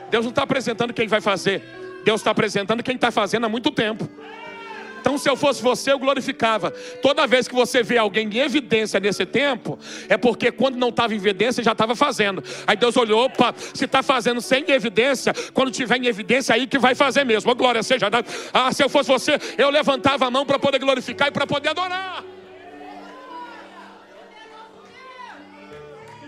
Deus 0.09 0.23
não 0.25 0.29
está 0.29 0.43
apresentando 0.43 0.93
quem 0.93 1.07
vai 1.07 1.21
fazer. 1.21 1.61
Deus 2.03 2.21
está 2.21 2.31
apresentando 2.31 2.81
quem 2.81 2.95
está 2.95 3.11
fazendo 3.11 3.45
há 3.45 3.49
muito 3.49 3.69
tempo. 3.69 4.09
Então, 5.01 5.17
se 5.17 5.29
eu 5.29 5.35
fosse 5.35 5.61
você, 5.61 5.91
eu 5.91 5.99
glorificava. 5.99 6.71
Toda 7.01 7.27
vez 7.27 7.45
que 7.45 7.53
você 7.53 7.83
vê 7.83 7.97
alguém 7.97 8.25
em 8.29 8.37
evidência 8.37 9.01
nesse 9.01 9.25
tempo, 9.25 9.77
é 10.07 10.17
porque 10.17 10.49
quando 10.49 10.77
não 10.77 10.87
estava 10.87 11.13
em 11.13 11.17
evidência, 11.17 11.61
já 11.61 11.73
estava 11.73 11.93
fazendo. 11.93 12.41
Aí 12.65 12.77
Deus 12.77 12.95
olhou, 12.95 13.25
opa, 13.25 13.53
se 13.73 13.83
está 13.83 14.01
fazendo 14.01 14.39
sem 14.39 14.63
evidência, 14.71 15.33
quando 15.53 15.71
tiver 15.71 15.97
em 15.97 16.07
evidência, 16.07 16.55
aí 16.55 16.65
que 16.65 16.79
vai 16.79 16.95
fazer 16.95 17.25
mesmo. 17.25 17.51
A 17.51 17.53
glória 17.53 17.83
seja 17.83 18.09
dada. 18.09 18.25
Ah, 18.53 18.71
se 18.71 18.81
eu 18.81 18.87
fosse 18.87 19.09
você, 19.09 19.37
eu 19.57 19.69
levantava 19.69 20.25
a 20.25 20.31
mão 20.31 20.45
para 20.45 20.57
poder 20.57 20.79
glorificar 20.79 21.27
e 21.27 21.31
para 21.31 21.45
poder 21.45 21.69
adorar. 21.69 22.23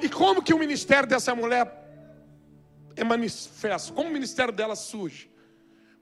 E 0.05 0.09
como 0.09 0.43
que 0.43 0.53
o 0.53 0.59
ministério 0.59 1.09
dessa 1.09 1.33
mulher 1.33 1.65
é 2.95 3.03
manifesto? 3.03 3.91
Como 3.91 4.07
o 4.07 4.13
ministério 4.13 4.53
dela 4.53 4.75
surge? 4.75 5.31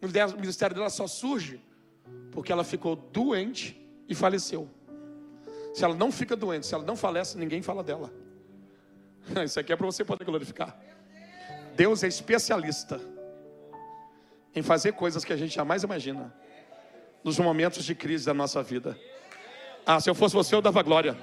O 0.02 0.38
ministério 0.42 0.76
dela 0.76 0.89
só 0.89 1.08
surge 1.08 1.63
porque 2.30 2.52
ela 2.52 2.66
ficou 2.66 2.98
doente 2.98 3.82
e 4.10 4.13
faleceu. 4.13 4.70
Se 5.74 5.86
ela 5.86 5.96
não 5.96 6.12
fica 6.12 6.36
doente, 6.36 6.68
se 6.68 6.76
ela 6.76 6.84
não 6.84 6.98
falece, 6.98 7.38
ninguém 7.38 7.62
fala 7.62 7.82
dela. 7.82 8.12
Isso 9.46 9.58
aqui 9.58 9.72
é 9.72 9.76
para 9.78 9.86
você 9.86 10.04
poder 10.04 10.26
glorificar. 10.26 10.78
Deus 11.74 12.04
é 12.04 12.08
especialista 12.10 13.00
em 14.54 14.62
fazer 14.62 14.92
coisas 14.92 15.24
que 15.24 15.32
a 15.32 15.38
gente 15.38 15.56
jamais 15.56 15.82
imagina 15.82 16.36
nos 17.24 17.39
momentos 17.39 17.86
de 17.86 17.96
crise 17.96 18.26
da 18.26 18.34
nossa 18.34 18.62
vida. 18.62 19.00
Ah, 19.86 20.02
se 20.02 20.10
eu 20.10 20.13
fosse 20.13 20.36
você, 20.36 20.54
eu 20.54 20.62
dava 20.62 20.84
glória 20.84 21.18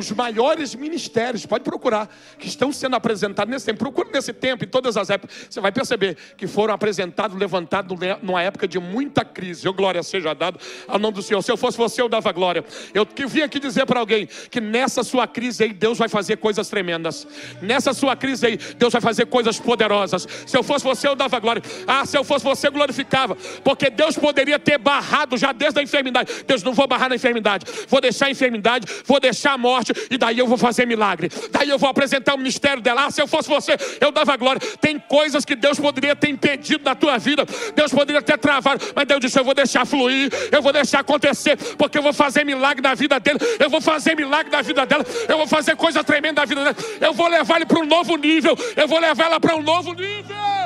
os 0.00 0.10
maiores 0.10 0.74
ministérios, 0.74 1.46
pode 1.46 1.64
procurar, 1.64 2.08
que 2.38 2.48
estão 2.48 2.72
sendo 2.72 2.96
apresentados 2.96 3.52
nesse 3.52 3.66
tempo. 3.66 3.78
Procure 3.78 4.10
nesse 4.12 4.32
tempo, 4.32 4.64
em 4.64 4.68
todas 4.68 4.96
as 4.96 5.10
épocas, 5.10 5.46
você 5.50 5.60
vai 5.60 5.72
perceber 5.72 6.16
que 6.36 6.46
foram 6.46 6.74
apresentados, 6.74 7.36
levantados 7.38 7.96
numa 8.22 8.42
época 8.42 8.66
de 8.66 8.78
muita 8.78 9.24
crise. 9.24 9.66
Eu, 9.66 9.72
glória 9.72 10.02
seja 10.02 10.34
dado 10.34 10.58
ao 10.86 10.98
nome 10.98 11.14
do 11.14 11.22
Senhor. 11.22 11.42
Se 11.42 11.50
eu 11.50 11.56
fosse 11.56 11.76
você, 11.76 12.00
eu 12.00 12.08
dava 12.08 12.30
glória. 12.32 12.64
Eu 12.92 13.04
que 13.06 13.26
vim 13.26 13.42
aqui 13.42 13.58
dizer 13.58 13.86
para 13.86 14.00
alguém 14.00 14.26
que 14.50 14.60
nessa 14.60 15.02
sua 15.02 15.26
crise 15.26 15.64
aí, 15.64 15.72
Deus 15.72 15.98
vai 15.98 16.08
fazer 16.08 16.36
coisas 16.36 16.68
tremendas. 16.68 17.26
Nessa 17.60 17.92
sua 17.92 18.16
crise 18.16 18.46
aí, 18.46 18.56
Deus 18.76 18.92
vai 18.92 19.02
fazer 19.02 19.26
coisas 19.26 19.58
poderosas. 19.58 20.26
Se 20.46 20.56
eu 20.56 20.62
fosse 20.62 20.84
você, 20.84 21.08
eu 21.08 21.14
dava 21.14 21.38
glória. 21.38 21.62
Ah, 21.86 22.04
se 22.06 22.16
eu 22.16 22.24
fosse 22.24 22.44
você, 22.44 22.68
eu 22.68 22.72
glorificava. 22.72 23.36
Porque 23.62 23.90
Deus 23.90 24.16
poderia 24.16 24.58
ter 24.58 24.78
barrado 24.78 25.36
já 25.36 25.52
desde 25.52 25.80
a 25.80 25.82
enfermidade. 25.82 26.30
Deus, 26.46 26.62
não 26.62 26.72
vou 26.72 26.86
barrar 26.86 27.08
na 27.08 27.16
enfermidade. 27.16 27.64
Vou 27.88 28.00
deixar 28.00 28.26
a 28.26 28.30
enfermidade, 28.30 28.86
vou 29.04 29.20
deixar 29.20 29.52
a 29.52 29.58
morte 29.58 29.83
morte, 29.84 30.08
e 30.10 30.16
daí 30.16 30.38
eu 30.38 30.46
vou 30.46 30.56
fazer 30.56 30.86
milagre. 30.86 31.30
Daí 31.50 31.68
eu 31.68 31.78
vou 31.78 31.88
apresentar 31.88 32.34
o 32.34 32.38
ministério 32.38 32.82
dela. 32.82 33.06
Ah, 33.06 33.10
se 33.10 33.20
eu 33.20 33.26
fosse 33.26 33.48
você, 33.48 33.76
eu 34.00 34.10
dava 34.10 34.36
glória. 34.36 34.60
Tem 34.80 34.98
coisas 34.98 35.44
que 35.44 35.54
Deus 35.54 35.78
poderia 35.78 36.16
ter 36.16 36.30
impedido 36.30 36.84
na 36.84 36.94
tua 36.94 37.18
vida, 37.18 37.44
Deus 37.74 37.92
poderia 37.92 38.22
ter 38.22 38.38
travado, 38.38 38.84
mas 38.94 39.06
Deus 39.06 39.20
disse: 39.20 39.38
Eu 39.38 39.44
vou 39.44 39.54
deixar 39.54 39.84
fluir, 39.84 40.30
eu 40.50 40.62
vou 40.62 40.72
deixar 40.72 41.00
acontecer, 41.00 41.56
porque 41.76 41.98
eu 41.98 42.02
vou 42.02 42.12
fazer 42.12 42.44
milagre 42.44 42.82
na 42.82 42.94
vida 42.94 43.20
dele, 43.20 43.38
eu 43.58 43.68
vou 43.68 43.80
fazer 43.80 44.16
milagre 44.16 44.50
na 44.50 44.62
vida 44.62 44.86
dela, 44.86 45.04
eu 45.28 45.36
vou 45.36 45.46
fazer 45.46 45.76
coisa 45.76 46.02
tremenda 46.02 46.40
na 46.40 46.46
vida 46.46 46.64
dela, 46.64 46.76
eu 47.00 47.12
vou 47.12 47.28
levar 47.28 47.56
ele 47.56 47.66
para 47.66 47.80
um 47.80 47.86
novo 47.86 48.16
nível, 48.16 48.56
eu 48.76 48.88
vou 48.88 48.98
levar 48.98 49.26
ela 49.26 49.40
para 49.40 49.56
um 49.56 49.62
novo 49.62 49.92
nível. 49.92 50.63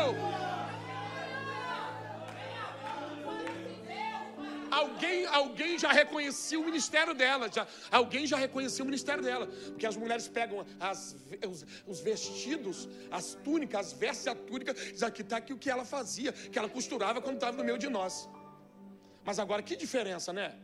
Alguém, 4.78 5.26
alguém 5.26 5.78
já 5.78 5.90
reconhecia 5.92 6.58
o 6.58 6.64
ministério 6.64 7.14
dela, 7.14 7.50
já, 7.52 7.66
alguém 7.90 8.26
já 8.26 8.36
reconhecia 8.36 8.82
o 8.82 8.86
ministério 8.86 9.22
dela, 9.22 9.46
porque 9.46 9.86
as 9.86 9.96
mulheres 9.96 10.28
pegam 10.28 10.64
as, 10.80 11.16
os, 11.48 11.66
os, 11.86 12.00
vestidos, 12.00 12.88
as 13.10 13.34
túnicas, 13.34 13.86
as 13.86 13.92
vestes 13.92 14.26
e 14.26 14.28
a 14.30 14.34
túnica, 14.34 14.74
diz 14.74 15.02
aqui 15.02 15.22
está 15.22 15.36
aqui 15.38 15.52
o 15.52 15.58
que 15.58 15.70
ela 15.70 15.84
fazia, 15.84 16.32
que 16.32 16.58
ela 16.58 16.68
costurava 16.68 17.20
quando 17.20 17.36
estava 17.36 17.56
no 17.56 17.64
meio 17.64 17.78
de 17.78 17.88
nós. 17.88 18.28
Mas 19.24 19.38
agora 19.38 19.62
que 19.62 19.76
diferença, 19.76 20.32
né? 20.32 20.54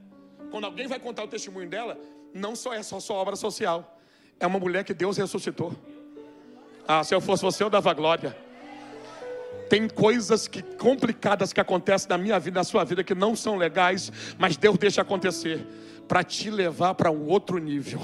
Quando 0.50 0.64
alguém 0.64 0.86
vai 0.86 0.98
contar 0.98 1.24
o 1.24 1.28
testemunho 1.28 1.68
dela, 1.68 1.98
não 2.32 2.54
só 2.56 2.72
é 2.72 2.82
só 2.82 2.98
sua 3.00 3.16
obra 3.16 3.36
social, 3.36 3.98
é 4.40 4.46
uma 4.46 4.58
mulher 4.58 4.84
que 4.84 4.94
Deus 4.94 5.16
ressuscitou. 5.16 5.74
Ah, 6.86 7.02
se 7.02 7.14
eu 7.14 7.20
fosse 7.20 7.42
você, 7.42 7.62
eu 7.62 7.70
dava 7.70 7.92
glória. 7.94 8.43
Tem 9.68 9.88
coisas 9.88 10.46
que 10.46 10.62
complicadas 10.62 11.52
que 11.52 11.60
acontecem 11.60 12.08
na 12.08 12.18
minha 12.18 12.38
vida, 12.38 12.60
na 12.60 12.64
sua 12.64 12.84
vida, 12.84 13.02
que 13.02 13.14
não 13.14 13.34
são 13.34 13.56
legais, 13.56 14.12
mas 14.38 14.56
Deus 14.56 14.78
deixa 14.78 15.02
acontecer 15.02 15.66
para 16.06 16.22
te 16.22 16.50
levar 16.50 16.94
para 16.94 17.10
um 17.10 17.26
outro 17.26 17.58
nível 17.58 18.00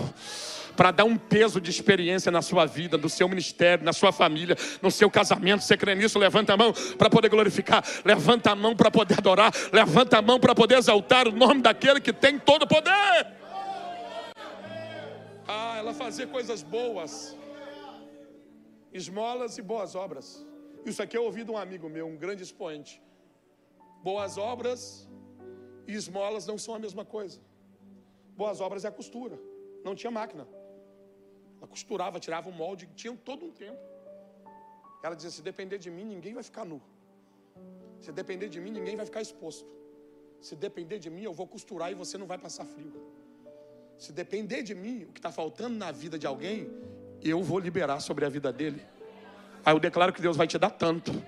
para 0.80 0.90
dar 0.90 1.04
um 1.04 1.14
peso 1.14 1.60
de 1.60 1.70
experiência 1.70 2.32
na 2.32 2.40
sua 2.40 2.64
vida, 2.64 2.96
no 2.96 3.06
seu 3.06 3.28
ministério, 3.28 3.84
na 3.84 3.92
sua 3.92 4.12
família, 4.12 4.56
no 4.80 4.90
seu 4.90 5.10
casamento. 5.10 5.62
Você 5.62 5.76
crê 5.76 5.94
nisso? 5.94 6.18
Levanta 6.18 6.54
a 6.54 6.56
mão 6.56 6.72
para 6.96 7.10
poder 7.10 7.28
glorificar, 7.28 7.84
levanta 8.02 8.52
a 8.52 8.54
mão 8.54 8.74
para 8.74 8.90
poder 8.90 9.18
adorar, 9.18 9.52
levanta 9.70 10.16
a 10.16 10.22
mão 10.22 10.40
para 10.40 10.54
poder 10.54 10.78
exaltar 10.78 11.28
o 11.28 11.32
nome 11.32 11.60
daquele 11.60 12.00
que 12.00 12.14
tem 12.14 12.38
todo 12.38 12.62
o 12.62 12.66
poder. 12.66 13.26
Ah, 15.46 15.76
ela 15.78 15.92
fazia 15.92 16.26
coisas 16.26 16.62
boas, 16.62 17.36
esmolas 18.90 19.58
e 19.58 19.62
boas 19.62 19.94
obras. 19.94 20.46
Isso 20.84 21.02
aqui 21.02 21.16
eu 21.16 21.24
ouvi 21.24 21.44
de 21.44 21.50
um 21.50 21.56
amigo 21.56 21.88
meu, 21.88 22.06
um 22.06 22.16
grande 22.16 22.42
expoente. 22.42 23.02
Boas 24.02 24.38
obras 24.38 25.08
e 25.86 25.92
esmolas 25.94 26.46
não 26.46 26.56
são 26.56 26.74
a 26.74 26.78
mesma 26.78 27.04
coisa. 27.04 27.40
Boas 28.36 28.60
obras 28.60 28.84
é 28.84 28.88
a 28.88 28.92
costura. 28.92 29.38
Não 29.84 29.94
tinha 29.94 30.10
máquina. 30.10 30.46
Ela 31.58 31.66
costurava, 31.66 32.18
tirava 32.18 32.48
o 32.48 32.52
molde, 32.52 32.88
tinha 32.94 33.14
todo 33.16 33.44
um 33.44 33.50
tempo. 33.50 33.78
Ela 35.02 35.14
dizia: 35.14 35.30
se 35.30 35.42
depender 35.42 35.78
de 35.78 35.90
mim, 35.90 36.04
ninguém 36.04 36.32
vai 36.32 36.42
ficar 36.42 36.64
nu. 36.64 36.80
Se 38.00 38.10
depender 38.10 38.48
de 38.48 38.60
mim, 38.60 38.70
ninguém 38.70 38.96
vai 38.96 39.04
ficar 39.04 39.20
exposto. 39.20 39.68
Se 40.40 40.56
depender 40.56 40.98
de 40.98 41.10
mim, 41.10 41.22
eu 41.22 41.34
vou 41.34 41.46
costurar 41.46 41.92
e 41.92 41.94
você 41.94 42.16
não 42.16 42.26
vai 42.26 42.38
passar 42.38 42.64
frio. 42.64 42.92
Se 43.98 44.12
depender 44.12 44.62
de 44.62 44.74
mim, 44.74 45.04
o 45.04 45.12
que 45.12 45.18
está 45.18 45.30
faltando 45.30 45.76
na 45.76 45.92
vida 45.92 46.18
de 46.18 46.26
alguém, 46.26 46.70
eu 47.22 47.42
vou 47.42 47.58
liberar 47.58 48.00
sobre 48.00 48.24
a 48.24 48.30
vida 48.30 48.50
dele. 48.50 48.82
Aí 49.64 49.74
eu 49.74 49.78
declaro 49.80 50.12
que 50.12 50.22
Deus 50.22 50.36
vai 50.36 50.46
te 50.46 50.58
dar 50.58 50.70
tanto. 50.70 51.22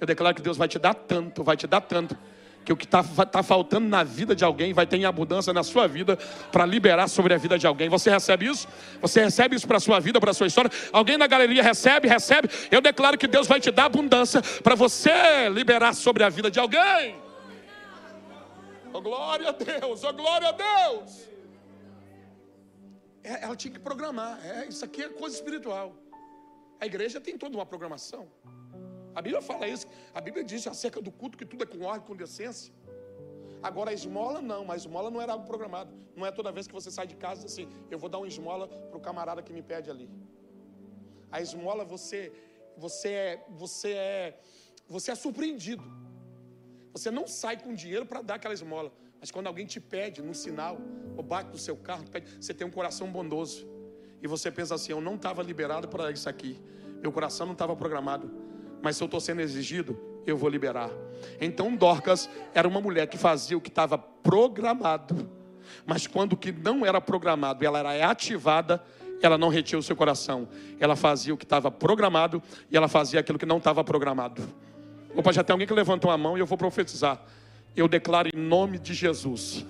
Eu 0.00 0.06
declaro 0.06 0.34
que 0.34 0.42
Deus 0.42 0.56
vai 0.56 0.68
te 0.68 0.78
dar 0.78 0.94
tanto, 0.94 1.44
vai 1.44 1.56
te 1.56 1.66
dar 1.66 1.80
tanto. 1.80 2.16
Que 2.64 2.72
o 2.72 2.76
que 2.76 2.84
está 2.84 3.02
tá 3.02 3.42
faltando 3.42 3.88
na 3.88 4.04
vida 4.04 4.36
de 4.36 4.44
alguém 4.44 4.72
vai 4.72 4.86
ter 4.86 4.96
em 4.96 5.04
abundância 5.04 5.52
na 5.52 5.64
sua 5.64 5.88
vida 5.88 6.16
para 6.50 6.64
liberar 6.64 7.08
sobre 7.08 7.34
a 7.34 7.36
vida 7.36 7.58
de 7.58 7.66
alguém. 7.66 7.88
Você 7.88 8.08
recebe 8.10 8.46
isso? 8.46 8.68
Você 9.00 9.22
recebe 9.22 9.56
isso 9.56 9.66
para 9.66 9.78
a 9.78 9.80
sua 9.80 9.98
vida, 9.98 10.20
para 10.20 10.30
a 10.30 10.34
sua 10.34 10.46
história? 10.46 10.70
Alguém 10.92 11.16
na 11.16 11.26
galeria 11.26 11.62
recebe? 11.62 12.08
Recebe? 12.08 12.48
Eu 12.70 12.80
declaro 12.80 13.18
que 13.18 13.26
Deus 13.26 13.48
vai 13.48 13.60
te 13.60 13.70
dar 13.70 13.86
abundância 13.86 14.40
para 14.62 14.74
você 14.74 15.48
liberar 15.50 15.94
sobre 15.94 16.22
a 16.22 16.28
vida 16.28 16.50
de 16.50 16.60
alguém. 16.60 17.16
Oh, 18.92 19.00
glória 19.00 19.48
a 19.48 19.52
Deus, 19.52 20.04
oh, 20.04 20.12
glória 20.12 20.48
a 20.48 20.52
Deus. 20.52 21.28
É, 23.24 23.44
ela 23.44 23.56
tinha 23.56 23.72
que 23.72 23.80
programar. 23.80 24.38
É, 24.44 24.66
isso 24.66 24.84
aqui 24.84 25.02
é 25.02 25.08
coisa 25.08 25.34
espiritual. 25.34 25.96
A 26.82 26.86
igreja 26.90 27.20
tem 27.26 27.38
toda 27.42 27.56
uma 27.56 27.64
programação. 27.72 28.22
A 29.14 29.20
Bíblia 29.24 29.40
fala 29.40 29.68
isso. 29.74 29.86
A 30.12 30.20
Bíblia 30.26 30.42
diz 30.42 30.66
acerca 30.66 31.00
do 31.06 31.12
culto 31.12 31.38
que 31.40 31.46
tudo 31.50 31.62
é 31.62 31.66
com 31.72 31.80
ordem, 31.90 32.04
com 32.08 32.16
decência. 32.16 32.74
Agora 33.68 33.90
a 33.92 33.94
esmola 33.94 34.40
não, 34.42 34.64
mas 34.64 34.82
esmola 34.82 35.08
não 35.08 35.20
era 35.24 35.32
algo 35.34 35.46
programado. 35.46 35.92
Não 36.16 36.26
é 36.26 36.32
toda 36.32 36.50
vez 36.50 36.66
que 36.66 36.74
você 36.78 36.90
sai 36.90 37.06
de 37.06 37.14
casa 37.14 37.46
assim, 37.46 37.68
eu 37.88 38.00
vou 38.00 38.08
dar 38.08 38.18
uma 38.18 38.26
esmola 38.26 38.66
para 38.66 38.98
o 38.98 39.00
camarada 39.00 39.40
que 39.46 39.52
me 39.52 39.62
pede 39.62 39.88
ali. 39.94 40.10
A 41.30 41.40
esmola 41.40 41.84
você, 41.84 42.20
você 42.76 43.10
é, 43.10 43.46
você 43.62 43.92
é, 43.92 44.40
você 44.88 45.12
é 45.12 45.14
surpreendido. 45.14 45.84
Você 46.94 47.12
não 47.12 47.28
sai 47.28 47.56
com 47.62 47.72
dinheiro 47.74 48.06
para 48.06 48.22
dar 48.22 48.34
aquela 48.40 48.54
esmola. 48.54 48.92
Mas 49.20 49.30
quando 49.30 49.46
alguém 49.46 49.66
te 49.66 49.78
pede 49.78 50.20
no 50.20 50.34
sinal, 50.34 50.78
ou 51.16 51.22
bate 51.22 51.48
no 51.50 51.58
seu 51.58 51.76
carro, 51.76 52.02
pede, 52.10 52.26
você 52.44 52.52
tem 52.52 52.66
um 52.66 52.72
coração 52.72 53.06
bondoso. 53.18 53.70
E 54.22 54.28
você 54.28 54.50
pensa 54.50 54.76
assim: 54.76 54.92
eu 54.92 55.00
não 55.00 55.16
estava 55.16 55.42
liberado 55.42 55.88
para 55.88 56.10
isso 56.12 56.28
aqui. 56.28 56.58
Meu 57.02 57.10
coração 57.10 57.44
não 57.44 57.54
estava 57.54 57.74
programado. 57.74 58.30
Mas 58.80 58.96
se 58.96 59.02
eu 59.02 59.06
estou 59.06 59.20
sendo 59.20 59.40
exigido, 59.40 59.98
eu 60.24 60.36
vou 60.36 60.48
liberar. 60.48 60.90
Então 61.40 61.74
Dorcas 61.74 62.30
era 62.54 62.66
uma 62.66 62.80
mulher 62.80 63.06
que 63.08 63.18
fazia 63.18 63.56
o 63.56 63.60
que 63.60 63.68
estava 63.68 63.98
programado. 63.98 65.28
Mas 65.84 66.06
quando 66.06 66.34
o 66.34 66.36
que 66.36 66.52
não 66.52 66.86
era 66.86 67.00
programado, 67.00 67.64
ela 67.64 67.78
era 67.78 68.10
ativada, 68.10 68.82
ela 69.20 69.38
não 69.38 69.48
retia 69.48 69.78
o 69.78 69.82
seu 69.82 69.96
coração. 69.96 70.48
Ela 70.78 70.94
fazia 70.94 71.34
o 71.34 71.36
que 71.36 71.44
estava 71.44 71.70
programado 71.70 72.42
e 72.70 72.76
ela 72.76 72.88
fazia 72.88 73.20
aquilo 73.20 73.38
que 73.38 73.46
não 73.46 73.58
estava 73.58 73.82
programado. 73.82 74.42
Opa, 75.14 75.32
já 75.32 75.42
tem 75.44 75.52
alguém 75.52 75.66
que 75.66 75.74
levantou 75.74 76.10
a 76.10 76.18
mão 76.18 76.36
e 76.36 76.40
eu 76.40 76.46
vou 76.46 76.58
profetizar. 76.58 77.20
Eu 77.76 77.88
declaro 77.88 78.28
em 78.32 78.38
nome 78.38 78.78
de 78.78 78.94
Jesus 78.94 79.64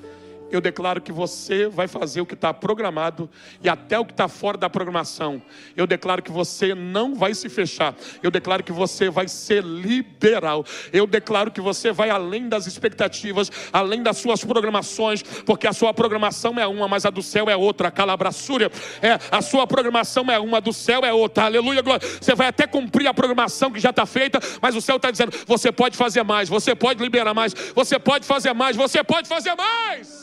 eu 0.53 0.61
declaro 0.61 1.01
que 1.01 1.11
você 1.11 1.67
vai 1.67 1.88
fazer 1.88 2.21
o 2.21 2.27
que 2.27 2.35
está 2.35 2.53
programado 2.53 3.29
e 3.62 3.69
até 3.71 3.99
o 3.99 4.05
que 4.05 4.12
está 4.12 4.29
fora 4.29 4.59
da 4.59 4.69
programação. 4.69 5.43
Eu 5.75 5.87
declaro 5.87 6.23
que 6.23 6.31
você 6.31 6.75
não 6.75 7.15
vai 7.15 7.33
se 7.33 7.49
fechar. 7.49 7.95
Eu 8.23 8.31
declaro 8.31 8.62
que 8.62 8.71
você 8.71 9.09
vai 9.09 9.27
ser 9.29 9.65
liberal. 9.65 10.62
Eu 10.93 11.07
declaro 11.07 11.51
que 11.51 11.61
você 11.61 11.91
vai 11.91 12.11
além 12.11 12.51
das 12.51 12.67
expectativas, 12.67 13.51
além 13.73 14.03
das 14.03 14.19
suas 14.19 14.45
programações, 14.45 15.23
porque 15.23 15.67
a 15.67 15.73
sua 15.73 15.95
programação 15.95 16.61
é 16.61 16.67
uma, 16.67 16.87
mas 16.87 17.07
a 17.07 17.11
do 17.11 17.23
céu 17.23 17.49
é 17.49 17.57
outra. 17.57 17.91
Calabraçúria. 17.91 18.71
É, 19.01 19.19
a 19.31 19.41
sua 19.41 19.67
programação 19.67 20.31
é 20.31 20.38
uma, 20.38 20.59
a 20.59 20.61
do 20.61 20.73
céu 20.73 21.01
é 21.03 21.15
outra. 21.15 21.45
Aleluia, 21.45 21.81
glória. 21.81 22.07
Você 22.21 22.35
vai 22.35 22.49
até 22.49 22.67
cumprir 22.67 23.07
a 23.07 23.15
programação 23.15 23.73
que 23.73 23.81
já 23.81 23.91
está 23.91 24.05
feita, 24.05 24.38
mas 24.61 24.77
o 24.77 24.83
céu 24.83 24.97
está 24.97 25.11
dizendo: 25.11 25.33
você 25.47 25.73
pode 25.73 25.97
fazer 25.97 26.23
mais, 26.23 26.51
você 26.51 26.75
pode 26.75 27.03
liberar 27.03 27.33
mais, 27.33 27.55
você 27.75 27.99
pode 27.99 28.27
fazer 28.27 28.53
mais, 28.53 28.77
você 28.77 29.03
pode 29.03 29.27
fazer 29.27 29.55
mais. 29.55 30.22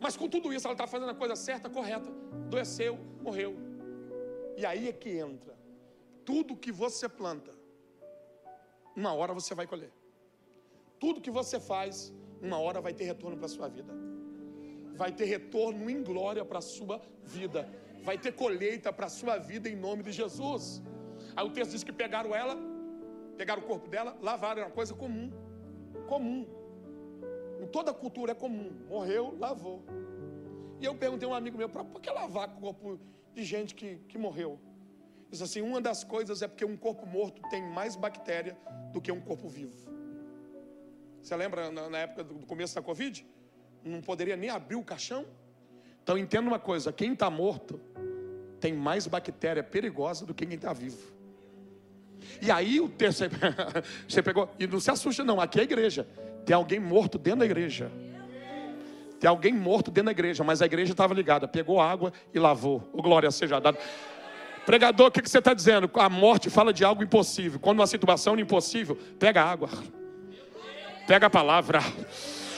Mas 0.00 0.16
com 0.16 0.28
tudo 0.28 0.52
isso, 0.52 0.66
ela 0.66 0.74
está 0.74 0.86
fazendo 0.86 1.10
a 1.10 1.14
coisa 1.14 1.34
certa, 1.34 1.68
correta. 1.68 2.10
Doeceu, 2.48 2.98
morreu. 3.20 3.56
E 4.56 4.64
aí 4.64 4.88
é 4.88 4.92
que 4.92 5.10
entra. 5.10 5.56
Tudo 6.24 6.56
que 6.56 6.70
você 6.70 7.08
planta, 7.08 7.52
uma 8.94 9.12
hora 9.12 9.32
você 9.32 9.54
vai 9.54 9.66
colher. 9.66 9.92
Tudo 10.98 11.20
que 11.20 11.30
você 11.30 11.58
faz, 11.58 12.12
uma 12.42 12.58
hora 12.58 12.80
vai 12.80 12.92
ter 12.92 13.04
retorno 13.04 13.36
para 13.36 13.46
a 13.46 13.48
sua 13.48 13.68
vida. 13.68 13.92
Vai 14.94 15.12
ter 15.12 15.26
retorno 15.26 15.88
em 15.88 16.02
glória 16.02 16.44
para 16.44 16.58
a 16.58 16.62
sua 16.62 17.00
vida. 17.22 17.68
Vai 18.02 18.18
ter 18.18 18.32
colheita 18.32 18.92
para 18.92 19.06
a 19.06 19.08
sua 19.08 19.38
vida 19.38 19.68
em 19.68 19.76
nome 19.76 20.02
de 20.02 20.12
Jesus. 20.12 20.82
Aí 21.36 21.46
o 21.46 21.50
texto 21.50 21.70
diz 21.72 21.84
que 21.84 21.92
pegaram 21.92 22.34
ela, 22.34 22.56
pegaram 23.36 23.62
o 23.62 23.66
corpo 23.66 23.88
dela, 23.88 24.16
lavaram, 24.20 24.60
era 24.62 24.68
uma 24.68 24.74
coisa 24.74 24.94
comum. 24.94 25.30
Comum. 26.08 26.57
Em 27.60 27.66
toda 27.66 27.92
cultura 27.92 28.32
é 28.32 28.34
comum. 28.34 28.70
Morreu, 28.88 29.36
lavou. 29.38 29.84
E 30.80 30.84
eu 30.84 30.94
perguntei 30.94 31.28
a 31.28 31.32
um 31.32 31.34
amigo 31.34 31.58
meu, 31.58 31.68
por 31.68 32.00
que 32.00 32.10
lavar 32.10 32.48
corpo 32.48 32.98
de 33.34 33.42
gente 33.44 33.74
que, 33.74 33.96
que 34.08 34.16
morreu? 34.16 34.58
Disse 35.30 35.42
assim, 35.42 35.60
uma 35.60 35.80
das 35.80 36.04
coisas 36.04 36.40
é 36.40 36.48
porque 36.48 36.64
um 36.64 36.76
corpo 36.76 37.06
morto 37.06 37.42
tem 37.50 37.62
mais 37.62 37.96
bactéria 37.96 38.56
do 38.92 39.00
que 39.00 39.10
um 39.12 39.20
corpo 39.20 39.48
vivo. 39.48 39.88
Você 41.20 41.34
lembra 41.36 41.70
na, 41.70 41.90
na 41.90 41.98
época 41.98 42.24
do 42.24 42.46
começo 42.46 42.74
da 42.74 42.80
Covid? 42.80 43.26
Não 43.84 44.00
poderia 44.00 44.36
nem 44.36 44.48
abrir 44.48 44.76
o 44.76 44.84
caixão? 44.84 45.26
Então 46.02 46.16
entenda 46.16 46.48
uma 46.48 46.58
coisa, 46.58 46.92
quem 46.92 47.12
está 47.12 47.28
morto 47.28 47.80
tem 48.60 48.72
mais 48.72 49.06
bactéria 49.06 49.62
perigosa 49.62 50.24
do 50.24 50.32
que 50.32 50.46
quem 50.46 50.56
está 50.56 50.72
vivo. 50.72 51.12
E 52.40 52.50
aí 52.50 52.80
o 52.80 52.88
terceiro, 52.88 53.34
você 54.08 54.22
pegou, 54.22 54.48
e 54.58 54.66
não 54.66 54.80
se 54.80 54.90
assusta 54.90 55.22
não, 55.22 55.40
aqui 55.40 55.58
é 55.58 55.62
a 55.62 55.64
igreja. 55.64 56.08
Tem 56.48 56.56
alguém 56.56 56.80
morto 56.80 57.18
dentro 57.18 57.40
da 57.40 57.44
igreja. 57.44 57.92
Tem 59.20 59.28
alguém 59.28 59.52
morto 59.52 59.90
dentro 59.90 60.06
da 60.06 60.12
igreja, 60.12 60.42
mas 60.42 60.62
a 60.62 60.64
igreja 60.64 60.92
estava 60.92 61.12
ligada, 61.12 61.46
pegou 61.46 61.78
água 61.78 62.10
e 62.32 62.38
lavou. 62.38 62.88
O 62.90 63.02
glória 63.02 63.30
seja 63.30 63.60
dada. 63.60 63.78
Pregador, 64.64 65.08
o 65.08 65.10
que, 65.10 65.20
que 65.20 65.28
você 65.28 65.40
está 65.40 65.52
dizendo? 65.52 65.90
A 65.92 66.08
morte 66.08 66.48
fala 66.48 66.72
de 66.72 66.82
algo 66.82 67.02
impossível. 67.02 67.60
Quando 67.60 67.80
uma 67.80 67.86
situação 67.86 68.34
é 68.34 68.40
impossível, 68.40 68.96
pega 69.18 69.44
água, 69.44 69.68
pega 71.06 71.26
a 71.26 71.30
palavra, 71.30 71.80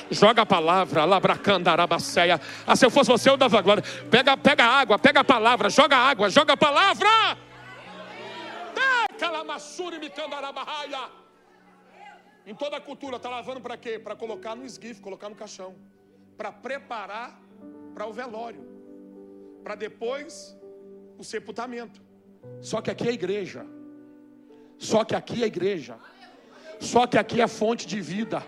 joga 0.08 0.42
a 0.42 0.46
palavra, 0.46 1.04
labracandarabacéia. 1.04 2.40
Ah, 2.64 2.76
se 2.76 2.86
eu 2.86 2.90
fosse 2.92 3.10
você, 3.10 3.28
eu 3.28 3.36
dava 3.36 3.60
glória. 3.60 3.82
Pega, 4.08 4.36
pega 4.36 4.66
a 4.66 4.68
água, 4.68 5.00
pega 5.00 5.18
a 5.18 5.24
palavra, 5.24 5.68
joga 5.68 5.96
a 5.96 6.10
água, 6.10 6.30
joga 6.30 6.52
a 6.52 6.56
palavra. 6.56 7.08
Calamassuri 9.18 9.98
me 9.98 10.08
candarabarraia. 10.10 11.19
Em 12.46 12.54
toda 12.54 12.76
a 12.76 12.80
cultura, 12.80 13.16
está 13.16 13.28
lavando 13.28 13.60
para 13.60 13.76
quê? 13.76 13.98
Para 13.98 14.16
colocar 14.16 14.54
no 14.54 14.64
esguife, 14.64 15.00
colocar 15.00 15.28
no 15.28 15.36
caixão. 15.36 15.74
Para 16.36 16.50
preparar 16.50 17.40
para 17.94 18.06
o 18.06 18.12
velório. 18.12 18.66
Para 19.62 19.74
depois 19.74 20.56
o 21.18 21.24
sepultamento. 21.24 22.00
Só 22.60 22.80
que 22.80 22.90
aqui 22.90 23.08
é 23.08 23.12
igreja. 23.12 23.66
Só 24.78 25.04
que 25.04 25.14
aqui 25.14 25.42
é 25.42 25.46
igreja. 25.46 25.98
Só 26.80 27.06
que 27.06 27.18
aqui 27.18 27.40
é 27.40 27.46
fonte 27.46 27.86
de 27.86 28.00
vida. 28.00 28.42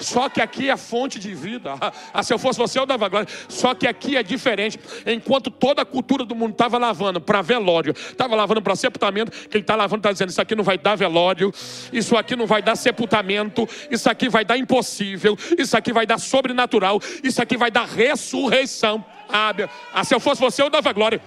Só 0.00 0.28
que 0.28 0.40
aqui 0.40 0.70
é 0.70 0.76
fonte 0.76 1.18
de 1.18 1.34
vida. 1.34 1.74
Ah, 2.12 2.22
se 2.22 2.32
eu 2.32 2.38
fosse 2.38 2.58
você, 2.58 2.78
eu 2.78 2.86
dava 2.86 3.08
glória. 3.08 3.28
Só 3.48 3.74
que 3.74 3.86
aqui 3.86 4.16
é 4.16 4.22
diferente. 4.22 4.78
Enquanto 5.06 5.50
toda 5.50 5.82
a 5.82 5.84
cultura 5.84 6.24
do 6.24 6.34
mundo 6.34 6.52
estava 6.52 6.78
lavando 6.78 7.20
para 7.20 7.42
velório, 7.42 7.92
estava 7.92 8.36
lavando 8.36 8.62
para 8.62 8.76
sepultamento, 8.76 9.32
quem 9.48 9.60
está 9.60 9.74
lavando 9.74 10.00
está 10.00 10.12
dizendo: 10.12 10.28
Isso 10.28 10.40
aqui 10.40 10.54
não 10.54 10.62
vai 10.62 10.78
dar 10.78 10.94
velório, 10.94 11.52
isso 11.92 12.16
aqui 12.16 12.36
não 12.36 12.46
vai 12.46 12.62
dar 12.62 12.76
sepultamento, 12.76 13.68
isso 13.90 14.08
aqui 14.08 14.28
vai 14.28 14.44
dar 14.44 14.56
impossível, 14.56 15.36
isso 15.58 15.76
aqui 15.76 15.92
vai 15.92 16.06
dar 16.06 16.18
sobrenatural, 16.18 17.00
isso 17.22 17.42
aqui 17.42 17.56
vai 17.56 17.70
dar 17.70 17.86
ressurreição. 17.86 19.04
Ah, 19.28 19.52
ah 19.92 20.04
se 20.04 20.14
eu 20.14 20.20
fosse 20.20 20.40
você, 20.40 20.62
eu 20.62 20.70
dava 20.70 20.92
glória. 20.92 21.20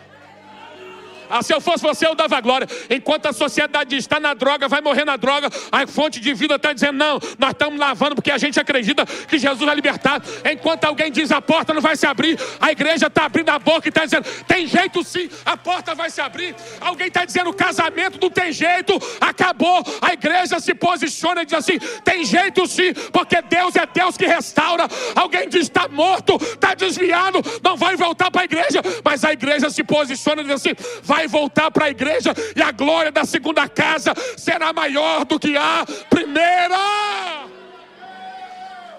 Ah, 1.30 1.42
se 1.42 1.54
eu 1.54 1.60
fosse 1.60 1.84
você, 1.84 2.08
eu 2.08 2.16
dava 2.16 2.40
glória. 2.42 2.68
Enquanto 2.90 3.28
a 3.28 3.34
sociedade 3.34 3.96
está 3.96 4.20
na 4.20 4.34
droga, 4.34 4.68
vai 4.68 4.82
morrer 4.82 5.06
na 5.06 5.18
droga, 5.18 5.50
a 5.72 5.86
fonte 5.88 6.20
de 6.20 6.34
vida 6.34 6.56
está 6.56 6.74
dizendo: 6.74 6.98
não, 6.98 7.20
nós 7.38 7.52
estamos 7.52 7.80
lavando 7.80 8.16
porque 8.16 8.32
a 8.32 8.38
gente 8.38 8.60
acredita 8.60 9.06
que 9.06 9.38
Jesus 9.38 9.66
vai 9.66 9.76
libertar. 9.76 10.22
Enquanto 10.52 10.86
alguém 10.86 11.12
diz 11.12 11.32
a 11.32 11.42
porta 11.42 11.74
não 11.74 11.82
vai 11.82 11.96
se 11.96 12.06
abrir, 12.06 12.40
a 12.60 12.72
igreja 12.72 13.08
está 13.08 13.26
abrindo 13.26 13.50
a 13.50 13.60
boca 13.60 13.88
e 13.88 13.90
está 13.90 14.06
dizendo: 14.06 14.26
tem 14.48 14.68
jeito 14.68 15.04
sim, 15.04 15.30
a 15.46 15.58
porta 15.58 15.96
vai 15.96 16.10
se 16.10 16.22
abrir. 16.22 16.56
Alguém 16.80 17.08
está 17.08 17.26
dizendo: 17.26 17.54
casamento 17.54 18.20
não 18.22 18.30
tem 18.30 18.52
jeito, 18.52 18.94
acabou. 19.20 19.84
A 20.02 20.14
igreja 20.14 20.60
se 20.60 20.74
posiciona 20.74 21.42
e 21.42 21.46
diz 21.46 21.54
assim: 21.54 21.80
tem 22.04 22.24
jeito 22.24 22.66
sim, 22.68 22.94
porque 23.12 23.42
Deus 23.42 23.76
é 23.76 23.86
Deus 23.86 24.18
que 24.18 24.26
restaura. 24.26 24.88
Alguém 25.16 25.50
diz: 25.50 25.64
está 25.64 25.88
morto, 25.88 26.36
está 26.42 26.74
desviado, 26.74 27.40
não 27.64 27.76
vai 27.76 27.96
voltar 27.96 28.30
para 28.32 28.42
a 28.42 28.46
igreja, 28.46 28.82
mas 29.04 29.24
a 29.24 29.34
igreja 29.34 29.70
se 29.70 29.84
posiciona 29.84 30.42
e 30.42 30.46
diz 30.46 30.54
assim: 30.54 30.74
vai 31.04 31.17
vai 31.18 31.28
voltar 31.28 31.72
para 31.72 31.86
a 31.86 31.90
igreja 31.90 32.32
e 32.56 32.62
a 32.62 32.72
glória 32.72 33.12
da 33.12 33.26
segunda 33.26 33.68
casa 33.68 34.14
será 34.38 34.72
maior 34.72 35.26
do 35.26 35.40
que 35.40 35.58
a 35.58 35.84
primeira. 36.10 36.78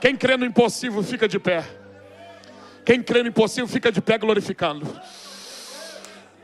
Quem 0.00 0.16
crê 0.16 0.36
no 0.36 0.44
impossível 0.44 1.02
fica 1.02 1.28
de 1.28 1.38
pé. 1.38 1.64
Quem 2.84 3.02
crê 3.02 3.22
no 3.22 3.28
impossível 3.28 3.68
fica 3.68 3.92
de 3.92 4.00
pé 4.00 4.18
glorificando. 4.18 5.00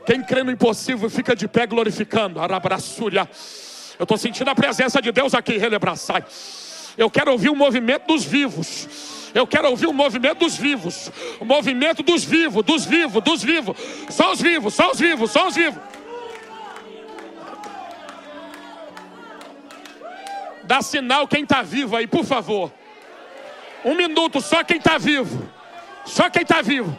Quem 0.05 0.23
crê 0.23 0.43
no 0.43 0.51
impossível 0.51 1.09
fica 1.09 1.35
de 1.35 1.47
pé 1.47 1.65
glorificando. 1.65 2.39
Arabraçúria. 2.39 3.29
Eu 3.99 4.03
estou 4.03 4.17
sentindo 4.17 4.49
a 4.49 4.55
presença 4.55 5.01
de 5.01 5.11
Deus 5.11 5.33
aqui, 5.33 5.57
relebraçai. 5.57 6.23
Eu 6.97 7.09
quero 7.09 7.31
ouvir 7.31 7.49
o 7.49 7.55
movimento 7.55 8.07
dos 8.07 8.23
vivos. 8.23 8.87
Eu 9.35 9.45
quero 9.45 9.69
ouvir 9.69 9.85
o 9.85 9.91
movimento 9.93 10.39
dos 10.39 10.55
vivos. 10.55 11.11
O 11.41 11.43
movimento 11.43 12.01
dos 12.01 12.23
vivos, 12.23 12.63
dos 12.63 12.85
vivos, 12.85 13.21
dos 13.21 13.43
vivos. 13.43 13.77
Só 14.09 14.31
os 14.31 14.41
vivos, 14.41 14.73
só 14.73 14.91
os 14.91 14.97
vivos, 14.97 15.29
só 15.29 15.49
os 15.49 15.55
vivos. 15.55 15.81
Dá 20.63 20.81
sinal 20.81 21.27
quem 21.27 21.43
está 21.43 21.61
vivo 21.61 21.97
aí, 21.97 22.07
por 22.07 22.23
favor. 22.23 22.71
Um 23.83 23.93
minuto, 23.93 24.39
só 24.39 24.63
quem 24.63 24.77
está 24.77 24.97
vivo. 24.97 25.51
Só 26.05 26.29
quem 26.29 26.43
está 26.43 26.61
vivo. 26.61 26.97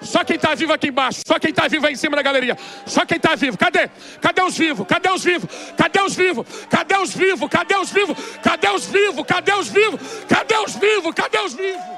Só 0.00 0.24
quem 0.24 0.36
está 0.36 0.54
vivo 0.54 0.72
aqui 0.72 0.88
embaixo. 0.88 1.20
Só 1.26 1.38
quem 1.38 1.50
está 1.50 1.68
vivo 1.68 1.86
aí 1.86 1.92
em 1.92 1.96
cima 1.96 2.16
da 2.16 2.22
galeria. 2.22 2.56
Só 2.86 3.04
quem 3.04 3.16
está 3.16 3.34
vivo. 3.34 3.56
Cadê? 3.58 3.88
Cadê 4.20 4.42
os 4.42 4.56
vivos? 4.56 4.86
Cadê 4.86 5.10
os 5.10 5.24
vivos? 5.24 5.50
Cadê 5.76 6.00
os 6.00 6.16
vivos? 6.16 6.46
Cadê 6.70 6.96
os 6.96 7.14
vivos? 7.14 7.48
Cadê 7.50 7.76
os 7.76 7.90
vivos? 7.90 8.18
Cadê 8.42 8.68
os 8.68 8.86
vivos? 8.86 9.26
Cadê 9.26 9.52
os 9.52 9.68
vivos? 9.68 10.00
Cadê 10.28 10.56
os 10.58 10.74
vivos? 10.76 11.14
Cadê 11.14 11.38
os 11.40 11.54
vivos? 11.54 11.97